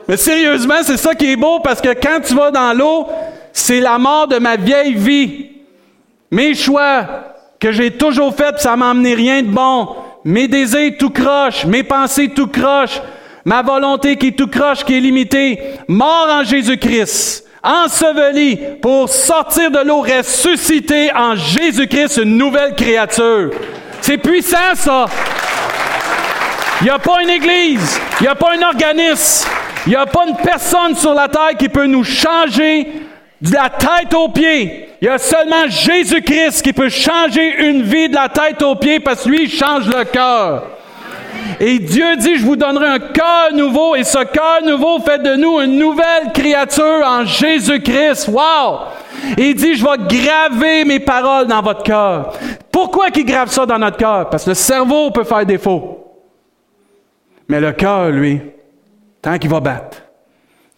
mais 0.06 0.18
sérieusement, 0.18 0.82
c'est 0.82 0.98
ça 0.98 1.14
qui 1.14 1.32
est 1.32 1.36
beau 1.36 1.60
parce 1.60 1.80
que 1.80 1.94
quand 1.94 2.20
tu 2.22 2.34
vas 2.34 2.50
dans 2.50 2.76
l'eau, 2.76 3.06
c'est 3.50 3.80
la 3.80 3.98
mort 3.98 4.28
de 4.28 4.38
ma 4.38 4.56
vieille 4.56 4.92
vie. 4.92 5.46
Mes 6.30 6.54
choix 6.54 7.06
que 7.58 7.72
j'ai 7.72 7.92
toujours 7.92 8.34
faits, 8.34 8.58
ça 8.58 8.76
m'a 8.76 8.90
amené 8.90 9.14
rien 9.14 9.42
de 9.42 9.48
bon. 9.48 9.88
Mes 10.24 10.48
désirs 10.48 10.94
tout 10.98 11.10
croche, 11.10 11.66
mes 11.66 11.82
pensées 11.82 12.28
tout 12.28 12.46
croche, 12.46 13.00
ma 13.44 13.62
volonté 13.62 14.16
qui 14.16 14.32
tout 14.32 14.46
croche, 14.46 14.84
qui 14.84 14.96
est 14.96 15.00
limitée. 15.00 15.60
Mort 15.86 16.28
en 16.30 16.44
Jésus-Christ, 16.44 17.44
enseveli 17.62 18.58
pour 18.80 19.08
sortir 19.10 19.70
de 19.70 19.80
l'eau, 19.80 20.00
ressuscité 20.00 21.10
en 21.14 21.36
Jésus-Christ, 21.36 22.18
une 22.22 22.38
nouvelle 22.38 22.74
créature. 22.74 23.50
C'est 24.00 24.18
puissant, 24.18 24.74
ça. 24.74 25.06
Il 26.80 26.84
n'y 26.84 26.90
a 26.90 26.98
pas 26.98 27.22
une 27.22 27.30
église, 27.30 28.00
il 28.20 28.24
n'y 28.24 28.28
a 28.28 28.34
pas 28.34 28.54
un 28.58 28.62
organisme, 28.62 29.48
il 29.86 29.90
n'y 29.90 29.96
a 29.96 30.06
pas 30.06 30.24
une 30.26 30.36
personne 30.36 30.94
sur 30.96 31.14
la 31.14 31.28
terre 31.28 31.56
qui 31.58 31.68
peut 31.68 31.86
nous 31.86 32.04
changer 32.04 33.03
de 33.40 33.52
la 33.52 33.68
tête 33.68 34.14
aux 34.14 34.28
pieds. 34.28 34.88
Il 35.00 35.06
y 35.06 35.08
a 35.08 35.18
seulement 35.18 35.68
Jésus-Christ 35.68 36.62
qui 36.62 36.72
peut 36.72 36.88
changer 36.88 37.66
une 37.66 37.82
vie 37.82 38.08
de 38.08 38.14
la 38.14 38.28
tête 38.28 38.62
aux 38.62 38.76
pieds 38.76 39.00
parce 39.00 39.24
que 39.24 39.28
lui, 39.28 39.44
il 39.44 39.50
change 39.50 39.86
le 39.88 40.04
cœur. 40.04 40.64
Et 41.60 41.78
Dieu 41.78 42.16
dit, 42.16 42.36
je 42.36 42.44
vous 42.44 42.56
donnerai 42.56 42.86
un 42.86 42.98
cœur 42.98 43.52
nouveau 43.52 43.94
et 43.96 44.04
ce 44.04 44.24
cœur 44.24 44.60
nouveau 44.64 44.98
fait 45.00 45.18
de 45.18 45.34
nous 45.36 45.60
une 45.60 45.78
nouvelle 45.78 46.32
créature 46.32 47.02
en 47.04 47.24
Jésus-Christ. 47.24 48.28
Wow! 48.28 48.80
Et 49.36 49.50
il 49.50 49.54
dit, 49.54 49.74
je 49.74 49.84
vais 49.84 49.98
graver 49.98 50.84
mes 50.84 51.00
paroles 51.00 51.46
dans 51.46 51.62
votre 51.62 51.82
cœur. 51.82 52.32
Pourquoi 52.70 53.10
qu'il 53.10 53.24
grave 53.24 53.50
ça 53.50 53.66
dans 53.66 53.78
notre 53.78 53.96
cœur? 53.96 54.28
Parce 54.30 54.44
que 54.44 54.50
le 54.50 54.54
cerveau 54.54 55.10
peut 55.10 55.24
faire 55.24 55.46
défaut. 55.46 56.04
Mais 57.48 57.60
le 57.60 57.72
cœur, 57.72 58.10
lui, 58.10 58.40
tant 59.20 59.38
qu'il 59.38 59.50
va 59.50 59.60
battre, 59.60 59.98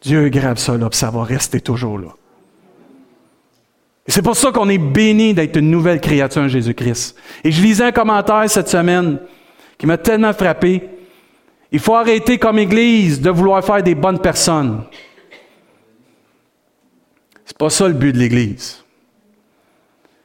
Dieu 0.00 0.28
grave 0.28 0.58
ça 0.58 0.76
là, 0.76 0.88
puis 0.88 0.98
ça 0.98 1.10
va 1.10 1.22
rester 1.22 1.60
toujours 1.60 1.98
là. 1.98 2.08
Et 4.08 4.12
c'est 4.12 4.22
pour 4.22 4.36
ça 4.36 4.52
qu'on 4.52 4.68
est 4.68 4.78
béni 4.78 5.34
d'être 5.34 5.56
une 5.56 5.70
nouvelle 5.70 6.00
créature 6.00 6.42
en 6.42 6.48
Jésus-Christ. 6.48 7.16
Et 7.42 7.50
je 7.50 7.60
lisais 7.60 7.84
un 7.84 7.92
commentaire 7.92 8.48
cette 8.48 8.68
semaine 8.68 9.18
qui 9.78 9.86
m'a 9.86 9.98
tellement 9.98 10.32
frappé. 10.32 10.82
Il 11.72 11.80
faut 11.80 11.94
arrêter 11.94 12.38
comme 12.38 12.58
Église 12.58 13.20
de 13.20 13.30
vouloir 13.30 13.64
faire 13.64 13.82
des 13.82 13.94
bonnes 13.94 14.20
personnes. 14.20 14.84
C'est 17.44 17.58
pas 17.58 17.70
ça 17.70 17.88
le 17.88 17.94
but 17.94 18.12
de 18.12 18.18
l'Église. 18.18 18.84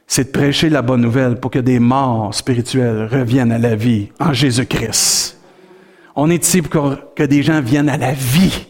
C'est 0.05 0.25
de 0.25 0.31
prêcher 0.31 0.69
la 0.69 0.81
bonne 0.81 1.01
nouvelle 1.01 1.39
pour 1.39 1.49
que 1.49 1.59
des 1.59 1.79
morts 1.79 2.35
spirituels 2.35 3.07
reviennent 3.11 3.51
à 3.51 3.57
la 3.57 3.75
vie 3.75 4.09
en 4.19 4.33
Jésus-Christ. 4.33 5.39
On 6.15 6.29
est 6.29 6.45
ici 6.45 6.61
pour 6.61 6.95
que 7.15 7.23
des 7.23 7.41
gens 7.41 7.61
viennent 7.61 7.89
à 7.89 7.97
la 7.97 8.11
vie. 8.11 8.67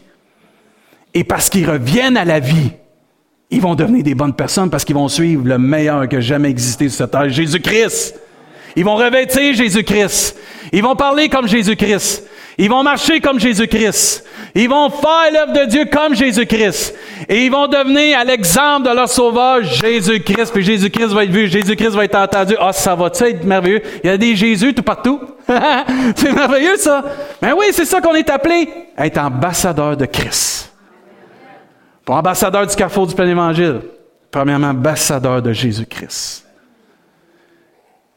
Et 1.12 1.24
parce 1.24 1.50
qu'ils 1.50 1.68
reviennent 1.68 2.16
à 2.16 2.24
la 2.24 2.40
vie, 2.40 2.70
ils 3.52 3.60
vont 3.60 3.74
devenir 3.74 4.02
des 4.02 4.14
bonnes 4.14 4.32
personnes 4.32 4.70
parce 4.70 4.82
qu'ils 4.84 4.96
vont 4.96 5.08
suivre 5.08 5.46
le 5.46 5.58
meilleur 5.58 6.08
que 6.08 6.20
jamais 6.20 6.48
existé 6.48 6.88
sur 6.88 6.98
cette 6.98 7.10
terre, 7.10 7.28
Jésus-Christ. 7.28 8.18
Ils 8.74 8.84
vont 8.84 8.96
revêtir 8.96 9.54
Jésus-Christ. 9.54 10.36
Ils 10.72 10.82
vont 10.82 10.96
parler 10.96 11.28
comme 11.28 11.46
Jésus-Christ. 11.46 12.24
Ils 12.56 12.70
vont 12.70 12.82
marcher 12.82 13.20
comme 13.20 13.38
Jésus-Christ. 13.38 14.24
Ils 14.54 14.70
vont 14.70 14.88
faire 14.88 15.32
l'œuvre 15.32 15.52
de 15.52 15.66
Dieu 15.66 15.84
comme 15.92 16.14
Jésus-Christ. 16.14 16.94
Et 17.28 17.44
ils 17.44 17.50
vont 17.50 17.68
devenir 17.68 18.18
à 18.18 18.24
l'exemple 18.24 18.88
de 18.88 18.94
leur 18.94 19.08
sauveur, 19.08 19.62
Jésus-Christ. 19.62 20.50
Puis 20.54 20.64
Jésus-Christ 20.64 21.08
va 21.08 21.24
être 21.24 21.30
vu, 21.30 21.46
Jésus-Christ 21.48 21.90
va 21.90 22.04
être 22.04 22.16
entendu. 22.16 22.54
Ah, 22.58 22.72
ça 22.72 22.94
va 22.94 23.08
être 23.08 23.44
merveilleux? 23.44 23.82
Il 24.02 24.06
y 24.06 24.10
a 24.10 24.16
des 24.16 24.34
Jésus 24.34 24.72
tout 24.72 24.82
partout. 24.82 25.20
c'est 26.16 26.32
merveilleux, 26.32 26.76
ça. 26.78 27.04
Mais 27.42 27.52
oui, 27.52 27.66
c'est 27.72 27.84
ça 27.84 28.00
qu'on 28.00 28.14
est 28.14 28.30
appelé. 28.30 28.66
Être 28.96 29.18
ambassadeur 29.18 29.94
de 29.94 30.06
Christ. 30.06 30.71
Pour 32.04 32.16
ambassadeur 32.16 32.66
du 32.66 32.74
carrefour 32.74 33.06
du 33.06 33.14
plein 33.14 33.28
évangile, 33.28 33.80
premièrement, 34.30 34.68
ambassadeur 34.68 35.40
de 35.40 35.52
Jésus-Christ. 35.52 36.46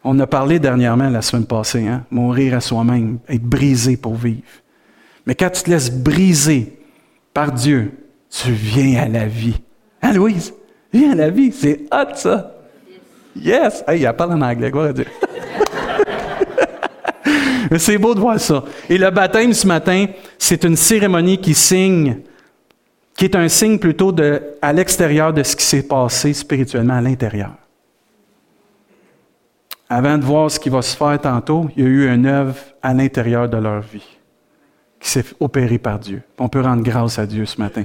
On 0.04 0.20
a 0.20 0.28
parlé 0.28 0.60
dernièrement, 0.60 1.10
la 1.10 1.22
semaine 1.22 1.46
passée, 1.46 1.88
hein, 1.88 2.04
mourir 2.12 2.56
à 2.56 2.62
soi-même, 2.62 3.20
être 3.28 3.44
brisé 3.44 3.98
pour 3.98 4.16
vivre. 4.16 4.42
Mais 5.26 5.36
quand 5.36 5.50
tu 5.50 5.64
te 5.64 5.70
laisses 5.70 5.92
briser 5.92 6.80
par 7.34 7.52
Dieu, 7.52 7.92
tu 8.30 8.52
viens 8.52 9.04
à 9.04 9.08
la 9.08 9.26
vie. 9.26 9.60
Hein, 10.02 10.14
Louise? 10.14 10.54
Viens 10.94 11.12
à 11.14 11.16
la 11.16 11.30
vie, 11.30 11.52
c'est 11.52 11.82
hot, 11.92 12.16
ça. 12.16 12.52
Yes! 13.36 13.84
Hey, 13.88 14.02
il 14.02 14.14
parle 14.14 14.34
en 14.34 14.42
anglais, 14.42 14.72
quoi 14.72 14.94
Dieu. 14.94 15.06
C'est 17.78 17.98
beau 17.98 18.14
de 18.14 18.20
voir 18.20 18.40
ça. 18.40 18.64
Et 18.88 18.98
le 18.98 19.10
baptême 19.10 19.52
ce 19.52 19.66
matin, 19.66 20.06
c'est 20.38 20.64
une 20.64 20.76
cérémonie 20.76 21.40
qui 21.40 21.56
signe 21.56 22.18
qui 23.16 23.26
est 23.26 23.36
un 23.36 23.48
signe 23.48 23.80
plutôt 23.80 24.12
de, 24.12 24.42
à 24.62 24.74
l'extérieur 24.74 25.34
de 25.34 25.42
ce 25.42 25.56
qui 25.56 25.64
s'est 25.64 25.88
passé 25.88 26.34
spirituellement 26.34 26.96
à 26.96 27.02
l'intérieur. 27.02 27.52
Avant 29.90 30.18
de 30.18 30.26
voir 30.26 30.52
ce 30.52 30.60
qui 30.60 30.70
va 30.70 30.82
se 30.82 30.98
faire 30.98 31.20
tantôt, 31.22 31.70
il 31.76 31.84
y 31.84 31.86
a 31.86 31.90
eu 31.90 32.10
une 32.10 32.26
œuvre 32.26 32.56
à 32.82 32.94
l'intérieur 32.94 33.48
de 33.48 33.58
leur 33.58 33.82
vie 33.82 34.18
qui 35.00 35.10
s'est 35.10 35.26
opérée 35.40 35.78
par 35.78 36.00
Dieu. 36.00 36.22
On 36.40 36.50
peut 36.50 36.62
rendre 36.62 36.84
grâce 36.84 37.20
à 37.20 37.26
Dieu 37.26 37.46
ce 37.46 37.62
matin. 37.62 37.84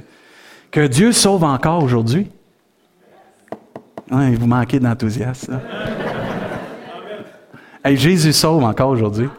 Que 0.71 0.87
Dieu 0.87 1.11
sauve 1.11 1.43
encore 1.43 1.83
aujourd'hui. 1.83 2.29
vous 4.09 4.47
manquez 4.47 4.79
d'enthousiasme. 4.79 5.59
Jésus 7.85 8.33
sauve 8.33 8.63
encore 8.63 8.89
aujourd'hui. 8.89 9.29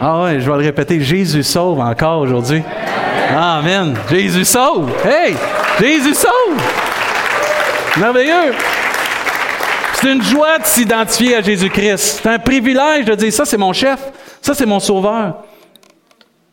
Ah 0.00 0.24
ouais, 0.24 0.40
je 0.40 0.50
vais 0.50 0.58
le 0.58 0.64
répéter. 0.64 1.00
Jésus 1.00 1.42
sauve 1.42 1.80
encore 1.80 2.20
aujourd'hui. 2.20 2.62
Amen. 3.34 3.94
Jésus 4.10 4.44
sauve. 4.44 4.92
Hey, 5.04 5.34
Jésus 5.80 6.14
sauve. 6.14 6.60
Merveilleux. 7.98 8.52
C'est 9.94 10.12
une 10.12 10.22
joie 10.22 10.58
de 10.58 10.64
s'identifier 10.64 11.36
à 11.36 11.42
Jésus-Christ. 11.42 12.20
C'est 12.22 12.28
un 12.28 12.38
privilège 12.38 13.06
de 13.06 13.14
dire 13.14 13.32
ça, 13.32 13.44
c'est 13.44 13.56
mon 13.56 13.72
chef. 13.72 14.12
Ça, 14.42 14.54
c'est 14.54 14.66
mon 14.66 14.80
sauveur. 14.80 15.44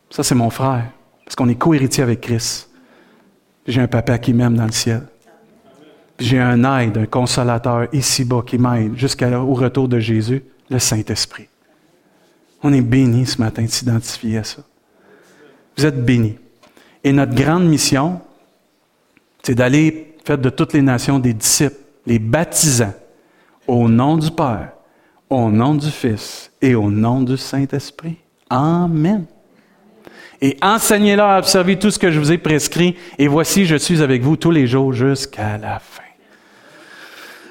Ça, 0.10 0.24
c'est 0.24 0.36
mon 0.36 0.50
frère. 0.50 0.86
Parce 1.26 1.36
qu'on 1.36 1.50
est 1.50 1.56
co-héritier 1.56 2.04
avec 2.04 2.22
Christ. 2.22 2.70
J'ai 3.68 3.82
un 3.82 3.88
papa 3.88 4.18
qui 4.18 4.34
m'aime 4.34 4.56
dans 4.56 4.66
le 4.66 4.72
ciel. 4.72 5.04
J'ai 6.18 6.40
un 6.40 6.64
aide, 6.80 6.98
un 6.98 7.06
consolateur 7.06 7.88
ici-bas 7.94 8.44
qui 8.46 8.58
m'aide 8.58 8.96
jusqu'au 8.96 9.54
retour 9.54 9.88
de 9.88 10.00
Jésus, 10.00 10.44
le 10.70 10.80
Saint-Esprit. 10.80 11.48
On 12.64 12.72
est 12.74 12.82
béni 12.82 13.26
ce 13.26 13.40
matin 13.40 13.64
de 13.64 13.70
s'identifier 13.70 14.38
à 14.40 14.44
ça. 14.44 14.62
Vous 15.78 15.86
êtes 15.86 16.04
bénis. 16.04 16.38
Et 17.04 17.12
notre 17.12 17.34
grande 17.34 17.66
mission, 17.66 18.20
c'est 19.44 19.56
d'aller 19.56 20.16
faire 20.26 20.38
de 20.38 20.50
toutes 20.50 20.74
les 20.74 20.82
nations 20.82 21.20
des 21.20 21.34
disciples, 21.34 21.78
les 22.06 22.20
baptisants, 22.20 22.94
au 23.68 23.88
nom 23.88 24.18
du 24.18 24.32
Père, 24.32 24.74
au 25.30 25.50
nom 25.50 25.76
du 25.76 25.90
Fils 25.90 26.52
et 26.62 26.76
au 26.76 26.90
nom 26.90 27.22
du 27.22 27.38
Saint-Esprit. 27.38 28.18
Amen. 28.50 29.26
et 30.42 30.58
enseignez-leur 30.62 31.28
à 31.28 31.38
observer 31.40 31.78
tout 31.78 31.92
ce 31.92 32.00
que 32.00 32.12
je 32.12 32.20
vous 32.20 32.32
ai 32.32 32.38
prescrit, 32.38 32.96
et 33.18 33.28
voici, 33.28 33.66
je 33.66 33.76
suis 33.76 34.02
avec 34.02 34.24
vous 34.24 34.38
tous 34.38 34.52
les 34.52 34.68
jours 34.68 34.94
jusqu'à 34.94 35.58
la 35.58 35.80
fin. 35.80 36.04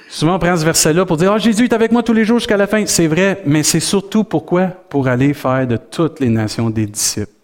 Souvent, 0.09 0.37
on 0.37 0.39
prend 0.39 0.57
ce 0.57 0.65
verset-là 0.65 1.05
pour 1.05 1.19
dire, 1.19 1.33
oh, 1.35 1.39
Jésus 1.39 1.65
est 1.65 1.73
avec 1.73 1.93
moi 1.93 2.03
tous 2.03 2.15
les 2.15 2.25
jours 2.25 2.39
jusqu'à 2.39 2.57
la 2.57 2.67
fin. 2.67 2.85
C'est 2.87 3.07
vrai, 3.07 3.43
mais 3.45 3.63
c'est 3.63 3.79
surtout 3.79 4.25
pourquoi? 4.25 4.67
Pour 4.67 5.07
aller 5.07 5.35
faire 5.35 5.67
de 5.67 5.77
toutes 5.77 6.19
les 6.21 6.31
nations 6.31 6.71
des 6.71 6.87
disciples. 6.87 7.38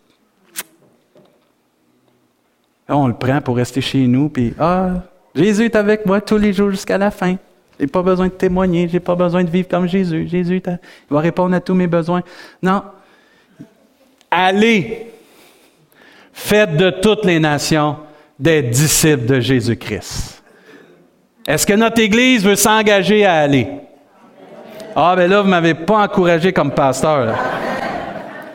Là, 2.88 2.96
on 2.96 3.06
le 3.06 3.14
prend 3.14 3.40
pour 3.40 3.56
rester 3.56 3.80
chez 3.80 4.06
nous, 4.06 4.28
puis, 4.28 4.54
ah, 4.58 5.02
Jésus 5.34 5.64
est 5.64 5.76
avec 5.76 6.06
moi 6.06 6.20
tous 6.20 6.38
les 6.38 6.52
jours 6.52 6.70
jusqu'à 6.70 6.98
la 6.98 7.10
fin. 7.10 7.36
J'ai 7.78 7.86
pas 7.86 8.02
besoin 8.02 8.26
de 8.26 8.32
témoigner, 8.32 8.88
j'ai 8.88 9.00
pas 9.00 9.16
besoin 9.16 9.42
de 9.42 9.50
vivre 9.50 9.68
comme 9.68 9.88
Jésus. 9.88 10.28
Jésus 10.28 10.62
va 11.10 11.20
répondre 11.20 11.56
à 11.56 11.60
tous 11.60 11.74
mes 11.74 11.88
besoins. 11.88 12.22
Non. 12.62 12.82
Allez, 14.30 15.12
faites 16.32 16.76
de 16.76 16.90
toutes 16.90 17.24
les 17.24 17.40
nations 17.40 17.96
des 18.38 18.62
disciples 18.62 19.26
de 19.26 19.40
Jésus-Christ. 19.40 20.42
Est-ce 21.46 21.66
que 21.66 21.74
notre 21.74 22.00
Église 22.00 22.44
veut 22.44 22.56
s'engager 22.56 23.24
à 23.24 23.34
aller? 23.34 23.66
Ah, 24.96 25.14
ben 25.16 25.28
là, 25.28 25.42
vous 25.42 25.48
m'avez 25.48 25.74
pas 25.74 26.04
encouragé 26.04 26.52
comme 26.52 26.70
pasteur. 26.70 27.26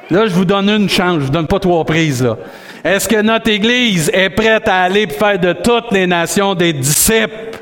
Là. 0.10 0.26
je 0.26 0.34
vous 0.34 0.46
donne 0.46 0.70
une 0.70 0.90
chance, 0.90 1.20
je 1.20 1.26
vous 1.26 1.32
donne 1.32 1.48
pas 1.48 1.60
trois 1.60 1.84
prises. 1.84 2.24
Là. 2.24 2.38
Est-ce 2.84 3.10
que 3.10 3.22
notre 3.22 3.50
Église 3.50 4.10
est 4.14 4.30
prête 4.30 4.68
à 4.68 4.84
aller 4.84 5.08
faire 5.08 5.38
de 5.38 5.54
toutes 5.54 5.92
les 5.92 6.08
nations 6.08 6.56
des 6.56 6.72
disciples? 6.74 7.60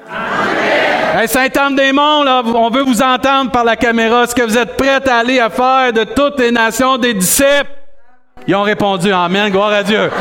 Hey, 1.16 1.28
Saint-Anne-des-Monts, 1.28 2.28
on 2.54 2.70
veut 2.70 2.84
vous 2.84 3.02
entendre 3.02 3.50
par 3.50 3.64
la 3.64 3.76
caméra. 3.76 4.24
Est-ce 4.24 4.36
que 4.36 4.44
vous 4.44 4.58
êtes 4.58 4.78
prêts 4.78 5.08
à 5.08 5.18
aller 5.18 5.40
faire 5.50 5.92
de 5.92 6.04
toutes 6.04 6.40
les 6.40 6.52
nations 6.52 6.98
des 6.98 7.16
disciples? 7.16 7.72
Ils 8.48 8.56
ont 8.56 8.62
répondu 8.62 9.12
Amen, 9.12 9.52
gloire 9.52 9.72
à 9.72 9.84
Dieu. 9.84 10.12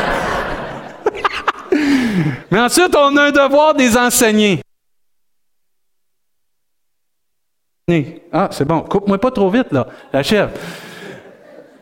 Mais 2.51 2.59
ensuite, 2.59 2.95
on 2.95 3.15
a 3.17 3.23
un 3.25 3.31
devoir 3.31 3.75
des 3.75 3.95
enseigner. 3.95 4.61
Ah, 8.33 8.49
c'est 8.51 8.65
bon. 8.65 8.81
Coupe-moi 8.81 9.17
pas 9.17 9.31
trop 9.31 9.49
vite, 9.49 9.71
là, 9.71 9.87
la 10.11 10.23
chèvre. 10.23 10.51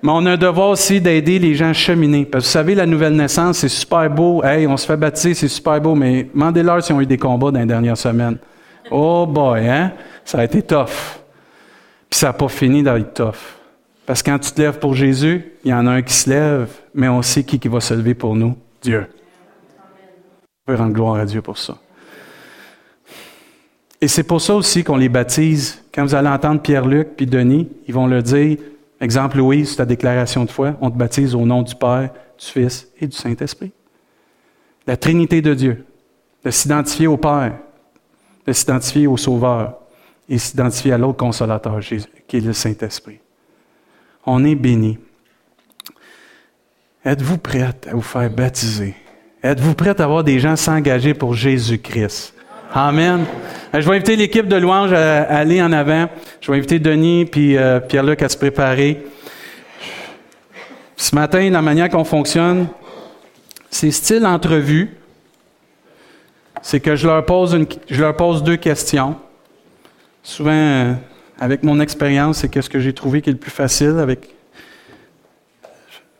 Mais 0.05 0.11
on 0.11 0.23
a 0.27 0.33
un 0.33 0.37
devoir 0.37 0.69
aussi 0.69 1.01
d'aider 1.01 1.39
les 1.39 1.55
gens 1.55 1.69
à 1.69 1.73
cheminer. 1.73 2.25
Parce 2.25 2.43
que 2.43 2.47
vous 2.47 2.51
savez, 2.51 2.75
la 2.75 2.85
nouvelle 2.85 3.15
naissance, 3.15 3.57
c'est 3.57 3.69
super 3.69 4.07
beau. 4.07 4.43
Hey, 4.43 4.67
on 4.67 4.77
se 4.77 4.85
fait 4.85 4.97
baptiser, 4.97 5.33
c'est 5.33 5.47
super 5.47 5.81
beau. 5.81 5.95
Mais 5.95 6.29
demandez-leur 6.31 6.83
s'ils 6.83 6.95
ont 6.95 7.01
eu 7.01 7.07
des 7.07 7.17
combats 7.17 7.49
dans 7.49 7.59
les 7.59 7.65
dernières 7.65 7.97
semaines. 7.97 8.37
Oh 8.91 9.25
boy, 9.27 9.67
hein? 9.67 9.93
Ça 10.23 10.41
a 10.41 10.43
été 10.43 10.61
tough. 10.61 11.17
Puis 12.07 12.19
ça 12.19 12.27
n'a 12.27 12.33
pas 12.33 12.47
fini 12.49 12.83
d'être 12.83 13.15
tough. 13.15 13.57
Parce 14.05 14.21
que 14.21 14.29
quand 14.29 14.37
tu 14.37 14.51
te 14.51 14.61
lèves 14.61 14.77
pour 14.77 14.93
Jésus, 14.93 15.53
il 15.63 15.71
y 15.71 15.73
en 15.73 15.87
a 15.87 15.93
un 15.93 16.01
qui 16.03 16.13
se 16.13 16.29
lève, 16.29 16.69
mais 16.93 17.09
on 17.09 17.23
sait 17.23 17.43
qui, 17.43 17.57
qui 17.57 17.67
va 17.67 17.79
se 17.79 17.95
lever 17.95 18.13
pour 18.13 18.35
nous. 18.35 18.55
Dieu. 18.83 19.07
On 20.67 20.71
peut 20.71 20.77
rendre 20.77 20.93
gloire 20.93 21.15
à 21.15 21.25
Dieu 21.25 21.41
pour 21.41 21.57
ça. 21.57 21.79
Et 23.99 24.07
c'est 24.07 24.21
pour 24.21 24.39
ça 24.39 24.53
aussi 24.53 24.83
qu'on 24.83 24.97
les 24.97 25.09
baptise. 25.09 25.83
Quand 25.91 26.03
vous 26.03 26.13
allez 26.13 26.29
entendre 26.29 26.61
Pierre-Luc 26.61 27.15
puis 27.17 27.25
Denis, 27.25 27.67
ils 27.87 27.93
vont 27.95 28.05
le 28.05 28.21
dire, 28.21 28.57
exemple 29.01 29.37
Louise, 29.37 29.75
ta 29.75 29.85
déclaration 29.85 30.45
de 30.45 30.51
foi, 30.51 30.75
on 30.81 30.91
te 30.91 30.97
baptise 30.97 31.35
au 31.35 31.45
nom 31.45 31.61
du 31.61 31.75
Père, 31.75 32.11
du 32.37 32.45
Fils 32.45 32.87
et 32.99 33.07
du 33.07 33.15
Saint-Esprit. 33.15 33.71
La 34.87 34.97
Trinité 34.97 35.41
de 35.41 35.53
Dieu, 35.53 35.85
de 36.43 36.51
s'identifier 36.51 37.07
au 37.07 37.17
Père, 37.17 37.57
de 38.45 38.53
s'identifier 38.53 39.07
au 39.07 39.17
Sauveur 39.17 39.79
et 40.29 40.37
s'identifier 40.37 40.93
à 40.93 40.97
l'autre 40.97 41.17
consolateur, 41.17 41.79
qui 42.27 42.37
est 42.37 42.41
le 42.41 42.53
Saint-Esprit. 42.53 43.19
On 44.25 44.43
est 44.43 44.55
béni. 44.55 44.97
Êtes-vous 47.03 47.37
prête 47.37 47.87
à 47.87 47.93
vous 47.93 48.01
faire 48.01 48.29
baptiser? 48.29 48.95
Êtes-vous 49.43 49.75
prête 49.75 49.99
à 49.99 50.05
avoir 50.05 50.23
des 50.23 50.39
gens 50.39 50.55
s'engager 50.55 51.13
pour 51.13 51.35
Jésus-Christ? 51.35 52.34
Amen. 52.73 53.25
Euh, 53.73 53.81
je 53.81 53.89
vais 53.89 53.95
inviter 53.95 54.15
l'équipe 54.15 54.47
de 54.47 54.55
louange 54.55 54.93
à, 54.93 55.23
aller 55.23 55.61
en 55.61 55.71
avant. 55.71 56.07
Je 56.41 56.51
vais 56.51 56.57
inviter 56.57 56.79
Denis 56.79 57.25
puis 57.25 57.57
euh, 57.57 57.79
Pierre-Luc 57.79 58.21
à 58.21 58.29
se 58.29 58.37
préparer. 58.37 59.03
Ce 60.97 61.13
matin, 61.15 61.49
la 61.49 61.61
manière 61.61 61.89
qu'on 61.89 62.03
fonctionne, 62.03 62.67
c'est 63.69 63.91
style 63.91 64.25
entrevue 64.25 64.97
c'est 66.65 66.79
que 66.79 66.95
je 66.95 67.05
leur, 67.05 68.15
pose 68.15 68.43
deux 68.43 68.55
questions. 68.55 69.15
Souvent, 70.23 70.51
euh, 70.51 70.93
avec 71.39 71.61
mon 71.61 71.79
expérience, 71.79 72.39
c'est 72.39 72.49
qu'est-ce 72.49 72.71
que 72.71 72.79
j'ai 72.79 72.91
trouvé 72.91 73.21
qui 73.21 73.29
est 73.29 73.33
le 73.33 73.37
plus 73.37 73.51
facile. 73.51 73.93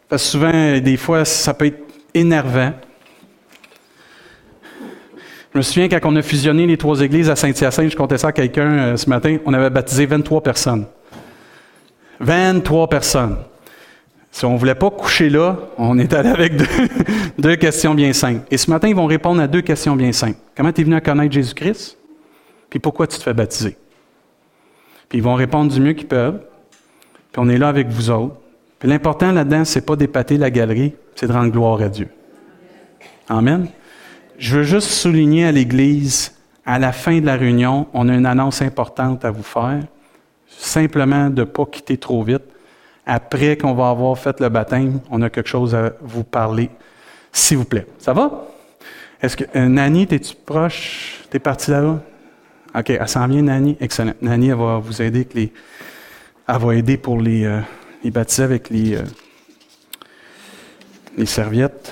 Parce 0.08 0.22
que 0.22 0.30
souvent, 0.30 0.78
des 0.78 0.98
fois, 0.98 1.26
ça 1.26 1.56
peut 1.56 1.66
être 1.66 1.84
énervant. 2.14 2.74
Je 5.56 5.60
me 5.60 5.64
souviens 5.64 5.88
quand 5.88 6.12
on 6.12 6.18
a 6.18 6.22
fusionné 6.22 6.68
les 6.68 6.76
trois 6.76 7.00
églises 7.00 7.30
à 7.30 7.38
Saint-Hyacinthe, 7.38 7.90
je 7.90 7.96
comptais 7.96 8.18
ça 8.18 8.28
à 8.28 8.32
quelqu'un 8.34 8.72
euh, 8.72 8.98
ce 8.98 9.10
matin, 9.10 9.38
on 9.46 9.54
avait 9.54 9.70
baptisé 9.70 10.06
23 10.06 10.44
personnes. 10.44 10.86
23 12.20 12.90
personnes. 12.90 13.38
Si 14.32 14.44
on 14.44 14.56
ne 14.56 14.58
voulait 14.58 14.76
pas 14.76 14.90
coucher 14.90 15.30
là, 15.30 15.58
on 15.78 15.98
est 15.98 16.14
allé 16.14 16.28
avec 16.28 16.56
deux, 17.40 17.56
questions 17.56 17.96
bien 17.96 18.12
simples. 18.12 18.42
Et 18.52 18.58
ce 18.58 18.70
matin, 18.70 18.90
ils 18.90 18.96
vont 18.98 19.06
répondre 19.06 19.42
à 19.42 19.48
deux 19.48 19.62
questions 19.62 19.96
bien 19.96 20.12
simples. 20.12 20.40
Comment 20.58 20.74
tu 20.74 20.82
es 20.82 20.84
venu 20.84 20.96
à 20.98 21.00
connaître 21.00 21.32
Jésus-Christ? 21.32 21.98
Puis 22.70 22.80
pourquoi 22.80 23.08
tu 23.08 23.18
te 23.18 23.24
fais 23.24 23.34
baptiser? 23.34 23.78
Puis 25.08 25.20
ils 25.20 25.24
vont 25.24 25.36
répondre 25.36 25.72
du 25.72 25.80
mieux 25.80 25.94
qu'ils 25.94 26.10
peuvent. 26.10 26.42
Puis 27.32 27.42
on 27.42 27.48
est 27.48 27.58
là 27.58 27.70
avec 27.70 27.88
vous 27.88 28.10
autres. 28.10 28.36
Puis 28.78 28.90
l'important 28.90 29.32
là-dedans, 29.32 29.64
c'est 29.64 29.86
pas 29.86 29.96
d'épater 29.96 30.38
la 30.38 30.52
galerie, 30.52 30.96
c'est 31.16 31.28
de 31.28 31.32
rendre 31.32 31.50
gloire 31.50 31.82
à 31.82 31.88
Dieu. 31.88 32.10
Amen. 33.30 33.70
Je 34.38 34.58
veux 34.58 34.64
juste 34.64 34.90
souligner 34.90 35.46
à 35.46 35.52
l'Église, 35.52 36.34
à 36.66 36.80
la 36.80 36.92
fin 36.92 37.20
de 37.20 37.26
la 37.26 37.36
réunion, 37.36 37.88
on 37.94 38.10
a 38.10 38.14
une 38.14 38.26
annonce 38.26 38.62
importante 38.62 39.24
à 39.24 39.32
vous 39.32 39.44
faire. 39.44 39.84
Simplement 40.48 41.30
de 41.30 41.42
ne 41.42 41.46
pas 41.46 41.66
quitter 41.66 41.98
trop 41.98 42.24
vite 42.24 42.44
après 43.06 43.58
qu'on 43.58 43.74
va 43.74 43.90
avoir 43.90 44.18
fait 44.18 44.40
le 44.40 44.50
baptême, 44.50 45.00
on 45.12 45.22
a 45.22 45.30
quelque 45.30 45.48
chose 45.50 45.76
à 45.76 45.94
vous 46.02 46.24
parler, 46.24 46.70
s'il 47.32 47.58
vous 47.58 47.66
plaît. 47.66 47.86
Ça 48.00 48.14
va? 48.14 48.48
Est-ce 49.22 49.38
que 49.38 49.44
euh, 49.56 49.68
Nani, 49.68 50.08
es-tu 50.10 50.36
proche? 50.36 51.24
T'es 51.30 51.40
parti 51.40 51.72
là-bas? 51.72 52.02
OK, 52.78 52.90
elle 52.90 53.08
s'en 53.08 53.28
vient, 53.28 53.44
Nani. 53.44 53.78
Excellent. 53.80 54.14
Nani, 54.22 54.50
elle 54.50 54.56
va 54.56 54.78
vous 54.80 55.02
aider 55.02 55.20
avec 55.20 55.34
les. 55.34 55.54
Elle 56.48 56.58
va 56.58 56.76
aider 56.76 56.98
pour 56.98 57.22
les, 57.22 57.46
euh, 57.46 57.62
les 58.04 58.12
baptiser 58.12 58.44
avec 58.44 58.70
les, 58.70 58.96
euh, 58.96 59.04
les 61.18 61.26
serviettes. 61.26 61.92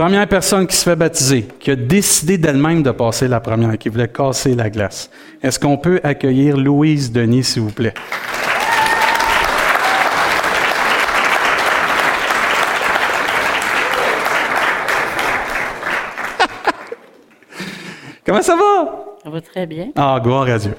Première 0.00 0.26
personne 0.26 0.66
qui 0.66 0.74
se 0.76 0.84
fait 0.84 0.96
baptiser, 0.96 1.46
qui 1.60 1.70
a 1.72 1.76
décidé 1.76 2.38
d'elle-même 2.38 2.82
de 2.82 2.90
passer 2.90 3.28
la 3.28 3.38
première, 3.38 3.76
qui 3.76 3.90
voulait 3.90 4.08
casser 4.08 4.54
la 4.54 4.70
glace. 4.70 5.10
Est-ce 5.42 5.60
qu'on 5.60 5.76
peut 5.76 6.00
accueillir 6.02 6.56
Louise 6.56 7.12
Denis, 7.12 7.44
s'il 7.44 7.60
vous 7.60 7.70
plaît? 7.70 7.92
Comment 18.24 18.40
ça 18.40 18.56
va? 18.56 19.04
Ça 19.22 19.28
va 19.28 19.42
très 19.42 19.66
bien. 19.66 19.90
Ah, 19.96 20.18
gloire 20.24 20.48
à 20.48 20.56
Dieu. 20.56 20.76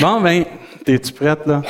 Bon, 0.00 0.20
ben, 0.20 0.44
es-tu 0.86 1.12
prête, 1.12 1.44
là? 1.46 1.62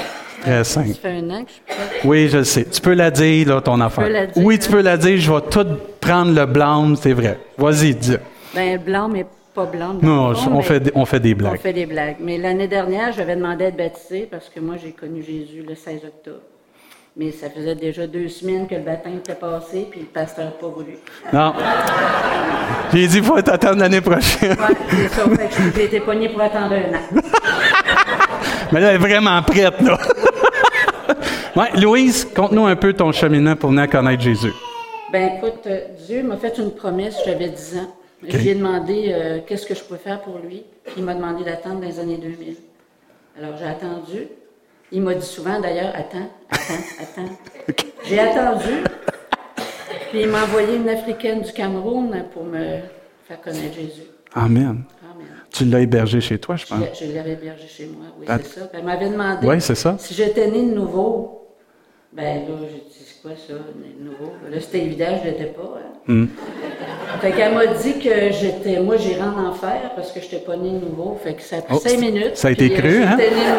Très 0.42 0.64
simple. 0.64 0.88
Ça 0.88 0.94
fait 0.94 1.09
un 1.09 1.31
an 1.31 1.44
que 1.44 1.50
je 1.50 1.74
prête. 1.74 2.05
Oui, 2.05 2.28
je 2.28 2.38
le 2.38 2.44
sais. 2.44 2.64
Tu 2.64 2.81
peux 2.81 2.94
la 2.94 3.11
dire, 3.11 3.48
là, 3.48 3.61
ton 3.61 3.81
affaire. 3.81 4.09
la 4.09 4.26
dire, 4.26 4.44
oui, 4.44 4.59
tu 4.59 4.68
peux 4.68 4.83
la 4.83 4.96
dire. 4.96 5.16
Je 5.18 5.33
vais 5.33 5.40
tout 5.42 5.66
prendre 6.00 6.35
le 6.35 6.46
blanc, 6.46 6.94
c'est 6.96 7.12
vrai. 7.12 7.38
Vas-y, 7.57 7.94
dis. 7.94 8.16
Ben, 8.55 8.78
blanc, 8.78 9.09
mais 9.09 9.24
pas 9.55 9.66
blanc. 9.66 9.94
Non, 10.02 10.33
on, 10.50 10.62
fait, 10.62 10.90
on 10.94 11.05
fait 11.05 11.20
des 11.20 11.35
blagues. 11.35 11.55
On 11.55 11.59
fait 11.59 11.72
des 11.72 11.87
blagues. 11.87 12.16
Mais 12.20 12.38
l'année 12.38 12.68
dernière, 12.68 13.12
j'avais 13.12 13.37
demandé 13.37 13.66
à 13.66 13.68
être 13.68 13.76
baptisé 13.76 14.28
parce 14.31 14.48
que 14.48 14.61
moi, 14.61 14.76
j'ai 14.83 14.92
connu 14.92 15.22
Jésus 15.22 15.64
le 15.66 15.74
16 15.74 16.00
octobre. 16.05 16.40
Mais 17.14 17.31
ça 17.31 17.50
faisait 17.50 17.74
déjà 17.74 18.07
deux 18.07 18.28
semaines 18.28 18.66
que 18.66 18.74
le 18.74 18.81
baptême 18.81 19.18
était 19.18 19.35
passé, 19.35 19.87
puis 19.90 20.00
le 20.00 20.07
pasteur 20.07 20.46
n'a 20.46 20.50
pas 20.52 20.68
voulu. 20.68 20.94
Non. 21.31 21.52
J'ai 22.92 23.07
dit, 23.07 23.18
il 23.18 23.22
faut 23.22 23.37
attendre 23.37 23.76
l'année 23.81 24.00
prochaine. 24.00 24.57
Oui, 24.59 24.74
c'est 24.88 25.09
ça. 25.09 25.24
j'ai 25.76 25.85
été 25.85 26.00
pogné 26.00 26.31
pour 26.31 26.40
attendre 26.40 26.74
un 26.74 26.96
an. 26.96 27.20
Mais 28.72 28.81
là, 28.81 28.88
elle 28.88 28.94
est 28.94 28.98
vraiment 28.98 29.42
prête, 29.42 29.78
là. 29.83 29.98
Ouais, 31.56 31.80
Louise, 31.80 32.26
conte-nous 32.34 32.66
un 32.66 32.76
peu 32.76 32.92
ton 32.92 33.12
cheminement 33.12 33.56
pour 33.56 33.70
venir 33.70 33.88
connaître 33.88 34.22
Jésus. 34.22 34.52
Ben 35.12 35.32
écoute, 35.36 35.66
euh, 35.66 35.80
Dieu 36.06 36.22
m'a 36.22 36.36
fait 36.36 36.56
une 36.58 36.70
promesse, 36.70 37.16
j'avais 37.26 37.48
10 37.48 37.76
ans. 37.78 37.96
Je 38.26 38.36
lui 38.36 38.48
ai 38.48 38.54
demandé 38.54 39.06
euh, 39.08 39.40
qu'est-ce 39.46 39.66
que 39.66 39.74
je 39.74 39.82
pouvais 39.82 39.98
faire 39.98 40.20
pour 40.22 40.38
lui? 40.38 40.64
Puis 40.84 40.94
il 40.98 41.04
m'a 41.04 41.14
demandé 41.14 41.44
d'attendre 41.44 41.80
dans 41.80 41.86
les 41.86 41.98
années 41.98 42.16
2000. 42.16 42.56
Alors 43.38 43.56
j'ai 43.58 43.66
attendu. 43.66 44.28
Il 44.92 45.02
m'a 45.02 45.14
dit 45.14 45.26
souvent 45.26 45.60
d'ailleurs, 45.60 45.92
attends, 45.94 46.30
attends, 46.50 46.84
attends. 47.00 47.84
J'ai 48.04 48.18
attendu. 48.18 48.84
Puis 50.10 50.22
il 50.22 50.28
m'a 50.28 50.42
envoyé 50.42 50.76
une 50.76 50.88
Africaine 50.88 51.40
du 51.40 51.52
Cameroun 51.52 52.24
pour 52.34 52.44
me 52.44 52.80
faire 53.26 53.40
connaître 53.40 53.74
Jésus. 53.74 54.02
Amen. 54.34 54.82
Tu 55.50 55.64
l'as 55.64 55.80
hébergé 55.80 56.20
chez 56.20 56.38
toi, 56.38 56.56
je 56.56 56.66
pense. 56.66 56.78
Je, 56.98 57.12
l'avais 57.12 57.32
hébergé 57.32 57.68
chez 57.68 57.86
moi, 57.86 58.06
oui, 58.18 58.26
c'est 58.26 58.60
ça. 58.60 58.70
Elle 58.72 58.84
m'avait 58.84 59.10
demandé 59.10 59.60
ça. 59.60 59.96
si 59.98 60.14
j'étais 60.14 60.50
né 60.50 60.62
de 60.62 60.74
nouveau, 60.74 61.41
Ben 62.14 62.42
là, 62.46 62.55
j'ai 62.61 62.66
dit, 62.66 62.92
c'est 63.07 63.22
quoi 63.22 63.31
ça, 63.37 63.55
le 63.55 64.05
nouveau? 64.05 64.33
Là, 64.51 64.61
c'était 64.61 64.81
évident, 64.81 65.18
je 65.25 65.31
l'étais 65.31 65.46
pas. 65.46 65.79
Hein? 66.11 66.27
Fait 67.22 67.33
qu'elle 67.33 67.55
m'a 67.55 67.66
dit 67.66 67.98
que 67.98 68.31
j'étais, 68.33 68.81
moi, 68.81 68.98
j'irais 68.98 69.22
en 69.22 69.46
enfer 69.46 69.92
parce 69.96 70.12
que 70.12 70.20
je 70.20 70.27
n'étais 70.27 70.40
pas 70.40 70.57
né 70.57 70.72
nouveau. 70.72 71.18
Fait 71.25 71.33
que 71.33 71.42
ça 71.42 71.57
a 71.57 71.62
pris 71.62 71.75
Oh, 71.75 71.81
cinq 71.83 71.98
minutes. 71.98 72.37
Ça 72.37 72.48
a 72.48 72.51
été 72.51 72.68
cru, 72.68 73.03
hein? 73.03 73.16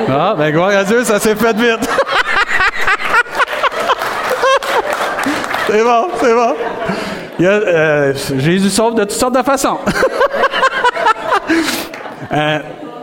Ah, 0.07 0.35
ben 0.37 0.51
gloire 0.51 0.69
à 0.69 0.83
Dieu, 0.83 1.03
ça 1.03 1.19
s'est 1.19 1.35
fait 1.35 1.55
vite. 1.55 1.79
c'est 5.67 5.83
bon, 5.83 6.07
c'est 6.19 6.33
bon. 6.35 6.55
Il 7.39 7.45
y 7.45 7.47
a, 7.47 7.51
euh, 7.53 8.13
Jésus 8.37 8.69
sauve 8.69 8.93
de 8.93 9.01
toutes 9.01 9.11
sortes 9.11 9.35
de 9.35 9.43
façons. 9.43 9.79
Euh, 12.31 12.59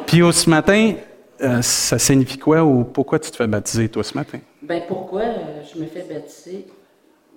puis 0.06 0.22
ce 0.32 0.50
matin, 0.50 0.94
euh, 1.40 1.62
ça 1.62 2.00
signifie 2.00 2.36
quoi 2.36 2.64
ou 2.64 2.82
pourquoi 2.82 3.20
tu 3.20 3.30
te 3.30 3.36
fais 3.36 3.46
baptiser, 3.46 3.88
toi, 3.88 4.02
ce 4.02 4.14
matin? 4.14 4.38
Ben 4.70 4.82
pourquoi 4.86 5.22
euh, 5.22 5.62
je 5.74 5.80
me 5.80 5.86
fais 5.86 6.06
baptiser? 6.08 6.64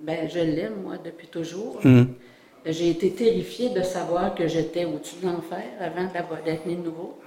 Ben 0.02 0.28
je 0.32 0.38
l'aime, 0.38 0.74
moi, 0.84 0.94
depuis 1.04 1.26
toujours. 1.26 1.80
Hmm. 1.82 2.04
J'ai 2.64 2.90
été 2.90 3.10
terrifiée 3.10 3.70
de 3.70 3.82
savoir 3.82 4.36
que 4.36 4.46
j'étais 4.46 4.84
au-dessus 4.84 5.16
de 5.20 5.26
l'enfer 5.26 5.64
avant 5.80 6.04
d'avoir- 6.14 6.42
d'être 6.44 6.64
née 6.64 6.76
de 6.76 6.82
nouveau. 6.84 7.18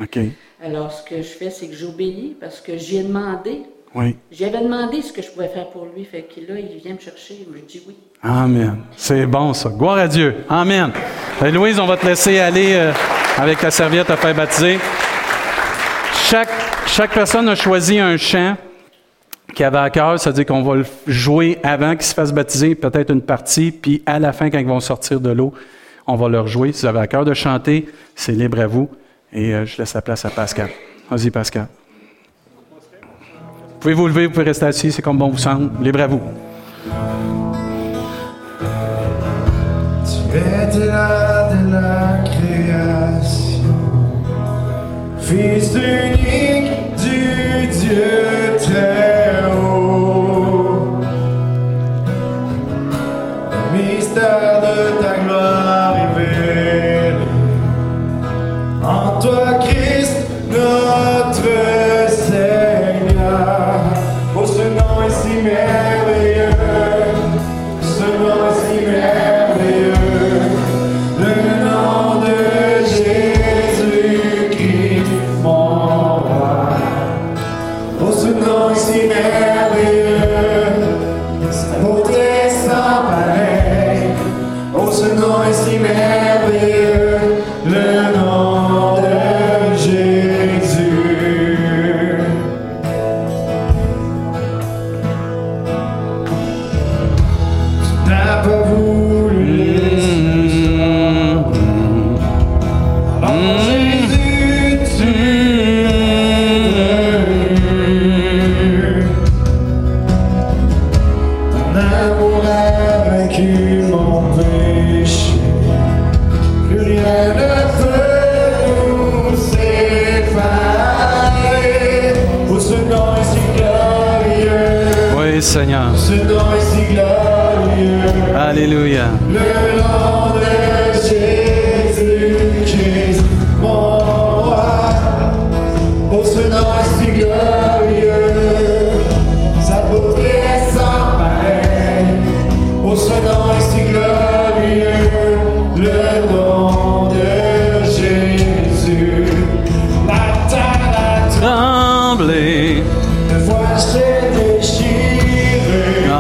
Alors, 0.63 0.93
ce 0.93 1.03
que 1.03 1.17
je 1.17 1.27
fais, 1.39 1.49
c'est 1.49 1.67
que 1.67 1.75
j'obéis 1.75 2.37
parce 2.39 2.61
que 2.61 2.77
j'y 2.77 2.99
ai 2.99 3.03
demandé. 3.03 3.63
Oui. 3.93 4.15
J'y 4.31 4.45
avais 4.45 4.61
demandé 4.61 5.01
ce 5.01 5.11
que 5.11 5.21
je 5.21 5.29
pouvais 5.29 5.49
faire 5.49 5.69
pour 5.71 5.85
lui. 5.93 6.05
Fait 6.05 6.21
que 6.21 6.39
là, 6.39 6.57
il 6.57 6.77
vient 6.77 6.93
me 6.93 6.99
chercher. 6.99 7.45
Je 7.53 7.59
dis 7.59 7.83
oui. 7.85 7.97
Amen. 8.23 8.77
C'est 8.95 9.25
bon, 9.25 9.53
ça. 9.53 9.69
Gloire 9.69 9.97
à 9.97 10.07
Dieu. 10.07 10.35
Amen. 10.47 10.89
Ben, 11.41 11.53
Louise, 11.53 11.81
on 11.81 11.85
va 11.85 11.97
te 11.97 12.05
laisser 12.05 12.39
aller 12.39 12.75
euh, 12.75 12.93
avec 13.37 13.59
ta 13.59 13.71
serviette 13.71 14.09
à 14.09 14.15
faire 14.15 14.33
baptiser. 14.33 14.79
Chaque, 16.13 16.49
chaque 16.87 17.13
personne 17.13 17.49
a 17.49 17.55
choisi 17.55 17.99
un 17.99 18.15
chant 18.15 18.55
qui 19.57 19.63
avait 19.63 19.79
à 19.79 19.89
cœur, 19.89 20.19
c'est-à-dire 20.19 20.45
qu'on 20.45 20.61
va 20.61 20.75
le 20.75 20.85
jouer 21.07 21.57
avant 21.63 21.95
qu'ils 21.95 22.03
se 22.05 22.13
fassent 22.13 22.31
baptiser, 22.31 22.75
peut-être 22.75 23.11
une 23.11 23.23
partie, 23.23 23.71
puis 23.71 24.03
à 24.05 24.19
la 24.19 24.31
fin, 24.31 24.51
quand 24.51 24.59
ils 24.59 24.67
vont 24.67 24.79
sortir 24.79 25.19
de 25.19 25.31
l'eau, 25.31 25.51
on 26.05 26.15
va 26.15 26.29
leur 26.29 26.45
jouer. 26.45 26.73
Si 26.73 26.81
vous 26.81 26.85
avez 26.85 26.99
à 26.99 27.07
cœur 27.07 27.25
de 27.25 27.33
chanter, 27.33 27.87
c'est 28.13 28.33
libre 28.33 28.59
à 28.59 28.67
vous. 28.67 28.87
Et 29.33 29.55
euh, 29.55 29.65
je 29.65 29.79
laisse 29.79 29.95
la 29.95 30.03
place 30.03 30.23
à 30.25 30.29
Pascal. 30.29 30.69
Vas-y, 31.09 31.31
Pascal. 31.31 31.65
Vous 32.91 33.79
pouvez 33.79 33.95
vous 33.95 34.07
lever, 34.07 34.27
vous 34.27 34.33
pouvez 34.33 34.45
rester 34.45 34.67
assis, 34.67 34.91
c'est 34.91 35.01
comme 35.01 35.17
bon 35.17 35.29
vous 35.29 35.39
semble. 35.39 35.71
Libre 35.83 36.01
à 36.01 36.07
vous. 36.07 36.21
Tu 40.71 40.85
là 40.85 41.49
de 41.51 41.71
la 41.71 42.23
création, 42.25 43.63
Fils 45.19 45.73
unique 45.73 46.95
du 46.97 47.67
Dieu 47.67 48.46
en 58.87 59.19
toi 59.19 59.53
Christ 59.59 60.15
notre 60.49 61.16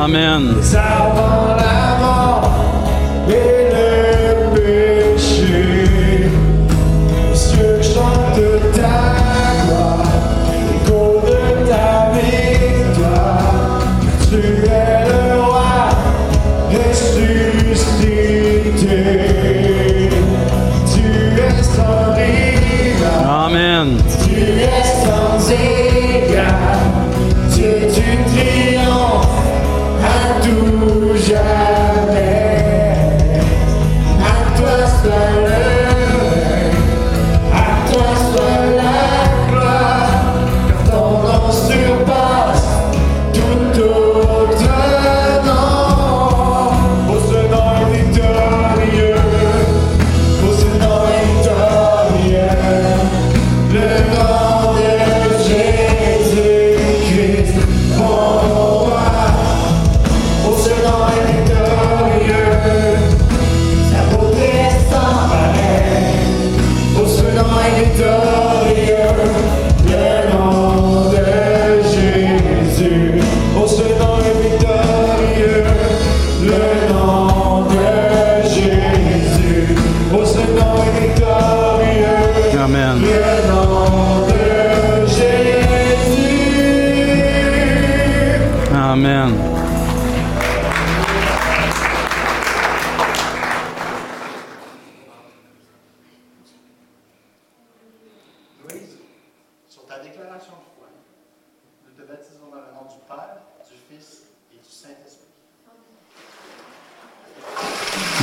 Amen. 0.07 1.36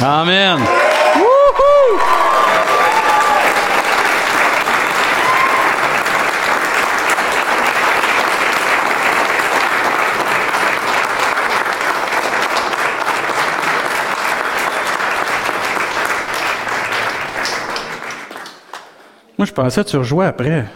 Amen. 0.06 0.58
Moi, 19.38 19.46
je 19.46 19.52
pensais 19.52 19.82
que 19.82 19.88
tu 19.88 19.96
rejouais 19.96 20.26
après. 20.26 20.66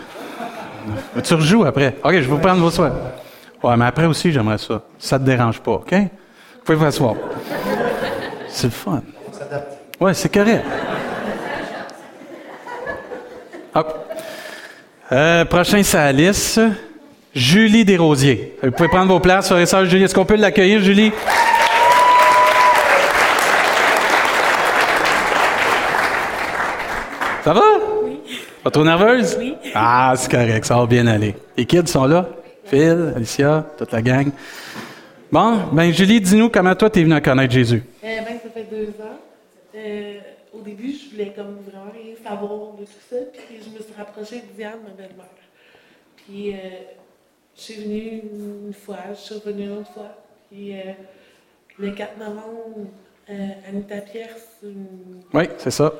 Tu 1.22 1.35
rejoues 1.35 1.64
après. 1.64 1.97
OK, 2.03 2.12
je 2.12 2.18
vais 2.20 2.24
vous 2.24 2.39
prendre 2.39 2.62
vos 2.62 2.70
soins. 2.70 2.93
Ouais, 3.62 3.76
mais 3.76 3.85
après 3.85 4.07
aussi, 4.07 4.33
j'aimerais 4.33 4.57
ça. 4.57 4.81
Ça 4.99 5.18
te 5.18 5.24
dérange 5.24 5.61
pas, 5.61 5.72
OK? 5.72 5.93
Vous 5.93 6.64
pouvez 6.64 6.79
vous 6.79 6.85
asseoir. 6.87 7.14
C'est 8.49 8.68
le 8.68 8.72
fun. 8.72 9.03
Ouais, 10.01 10.14
c'est 10.14 10.32
correct. 10.32 10.64
Hop. 13.74 14.12
Euh, 15.11 15.44
prochain 15.44 15.82
la 15.94 16.12
liste, 16.12 16.61
Julie 17.34 17.84
Desrosiers. 17.84 18.57
Vous 18.62 18.70
pouvez 18.70 18.88
prendre 18.88 19.12
vos 19.12 19.18
places, 19.18 19.49
frères 19.49 19.61
et. 19.61 19.86
Julie, 19.86 20.05
est-ce 20.05 20.14
qu'on 20.14 20.24
peut 20.24 20.36
l'accueillir, 20.36 20.80
Julie? 20.80 21.12
Ça 27.42 27.53
va? 27.53 27.62
Oui. 28.05 28.20
Pas 28.62 28.70
trop 28.70 28.84
nerveuse? 28.84 29.36
Oui. 29.38 29.55
Ah, 29.74 30.12
c'est 30.16 30.30
correct, 30.30 30.64
ça 30.64 30.76
va 30.76 30.86
bien 30.86 31.07
aller. 31.07 31.34
Les 31.57 31.64
kids 31.64 31.86
sont 31.86 32.05
là? 32.05 32.26
Phil, 32.66 33.14
Alicia, 33.16 33.64
toute 33.76 33.90
la 33.90 34.03
gang. 34.03 34.30
Bon, 35.32 35.59
ben 35.72 35.92
Julie, 35.92 36.20
dis-nous 36.20 36.51
comment 36.51 36.74
toi 36.74 36.90
t'es 36.90 37.03
venue 37.03 37.14
à 37.14 37.20
connaître 37.20 37.53
Jésus. 37.53 37.82
Euh, 38.05 38.07
ben, 38.26 38.38
ça 38.42 38.51
fait 38.55 38.66
deux 38.70 38.88
ans. 39.03 39.18
Euh, 39.79 40.18
au 40.53 40.61
début, 40.61 40.93
je 40.93 41.11
voulais 41.11 41.33
comme 41.35 41.59
vraiment 41.70 41.91
rien 41.93 42.14
savoir 42.22 42.74
de 42.74 42.85
tout 42.85 42.93
ça. 43.11 43.16
Puis 43.33 43.59
je 43.62 43.70
me 43.70 43.83
suis 43.83 43.95
rapprochée 43.97 44.41
de 44.41 44.57
Diane, 44.57 44.79
ma 44.85 44.91
belle-mère. 44.91 45.26
Puis 46.16 46.53
euh, 46.53 46.57
je 47.57 47.61
suis 47.61 47.74
venue 47.74 48.22
une 48.66 48.72
fois, 48.74 48.97
je 49.11 49.20
suis 49.20 49.35
revenue 49.37 49.64
une 49.64 49.79
autre 49.79 49.93
fois. 49.93 50.14
Puis 50.51 50.74
euh, 50.74 50.93
le 51.79 51.91
4 51.93 52.18
novembre, 52.18 52.89
euh, 53.31 53.49
Anita 53.68 53.99
Pierce, 53.99 54.62
Oui, 55.35 55.45
c'est 55.59 55.70
ça. 55.70 55.93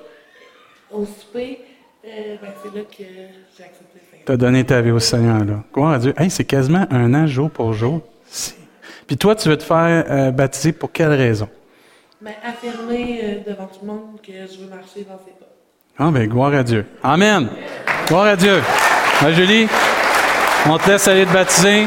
au 0.91 1.05
souper, 1.05 1.61
ben, 2.03 2.39
c'est 2.63 2.75
là 2.75 2.83
que 2.85 2.97
j'ai 2.99 3.65
accepté 3.65 3.95
le 3.95 4.01
Seigneur. 4.11 4.25
T'as 4.25 4.37
donné 4.37 4.65
ta 4.65 4.81
vie 4.81 4.91
au 4.91 4.99
Seigneur, 4.99 5.45
là. 5.45 5.63
Gloire 5.73 5.93
à 5.93 5.99
Dieu. 5.99 6.15
Hey, 6.17 6.31
c'est 6.31 6.45
quasiment 6.45 6.87
un 6.91 7.13
an 7.15 7.27
jour 7.27 7.51
pour 7.51 7.75
jour. 7.75 8.01
Puis 9.07 9.17
toi, 9.19 9.35
tu 9.35 9.49
veux 9.49 9.59
te 9.59 9.63
faire 9.63 10.33
baptiser 10.33 10.73
pour 10.73 10.91
quelle 10.91 11.13
raison? 11.13 11.49
Mais 12.21 12.37
affirmer 12.45 13.21
euh, 13.23 13.51
devant 13.51 13.67
tout 13.67 13.81
le 13.83 13.87
monde 13.87 14.21
que 14.21 14.33
je 14.33 14.61
veux 14.61 14.69
marcher 14.69 15.07
dans 15.09 15.19
ses 15.19 15.33
pas. 15.39 15.47
Ah, 15.99 16.11
ben, 16.11 16.29
gloire 16.29 16.53
à 16.55 16.63
Dieu. 16.63 16.85
Amen. 17.03 17.49
Gloire 18.07 18.27
à 18.27 18.37
Dieu. 18.37 18.61
Ah, 19.21 19.33
Julie, 19.33 19.69
on 20.67 20.79
te 20.79 20.91
laisse 20.91 21.07
aller 21.07 21.27
te 21.27 21.33
baptiser. 21.33 21.87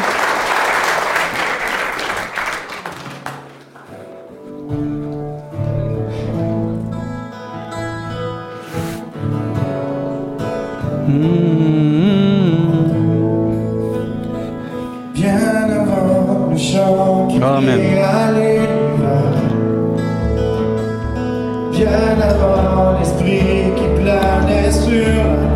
Bien 21.82 22.21
avant 22.21 22.99
l'esprit 22.99 23.73
qui 23.75 23.88
planait 23.99 24.71
sur 24.71 25.51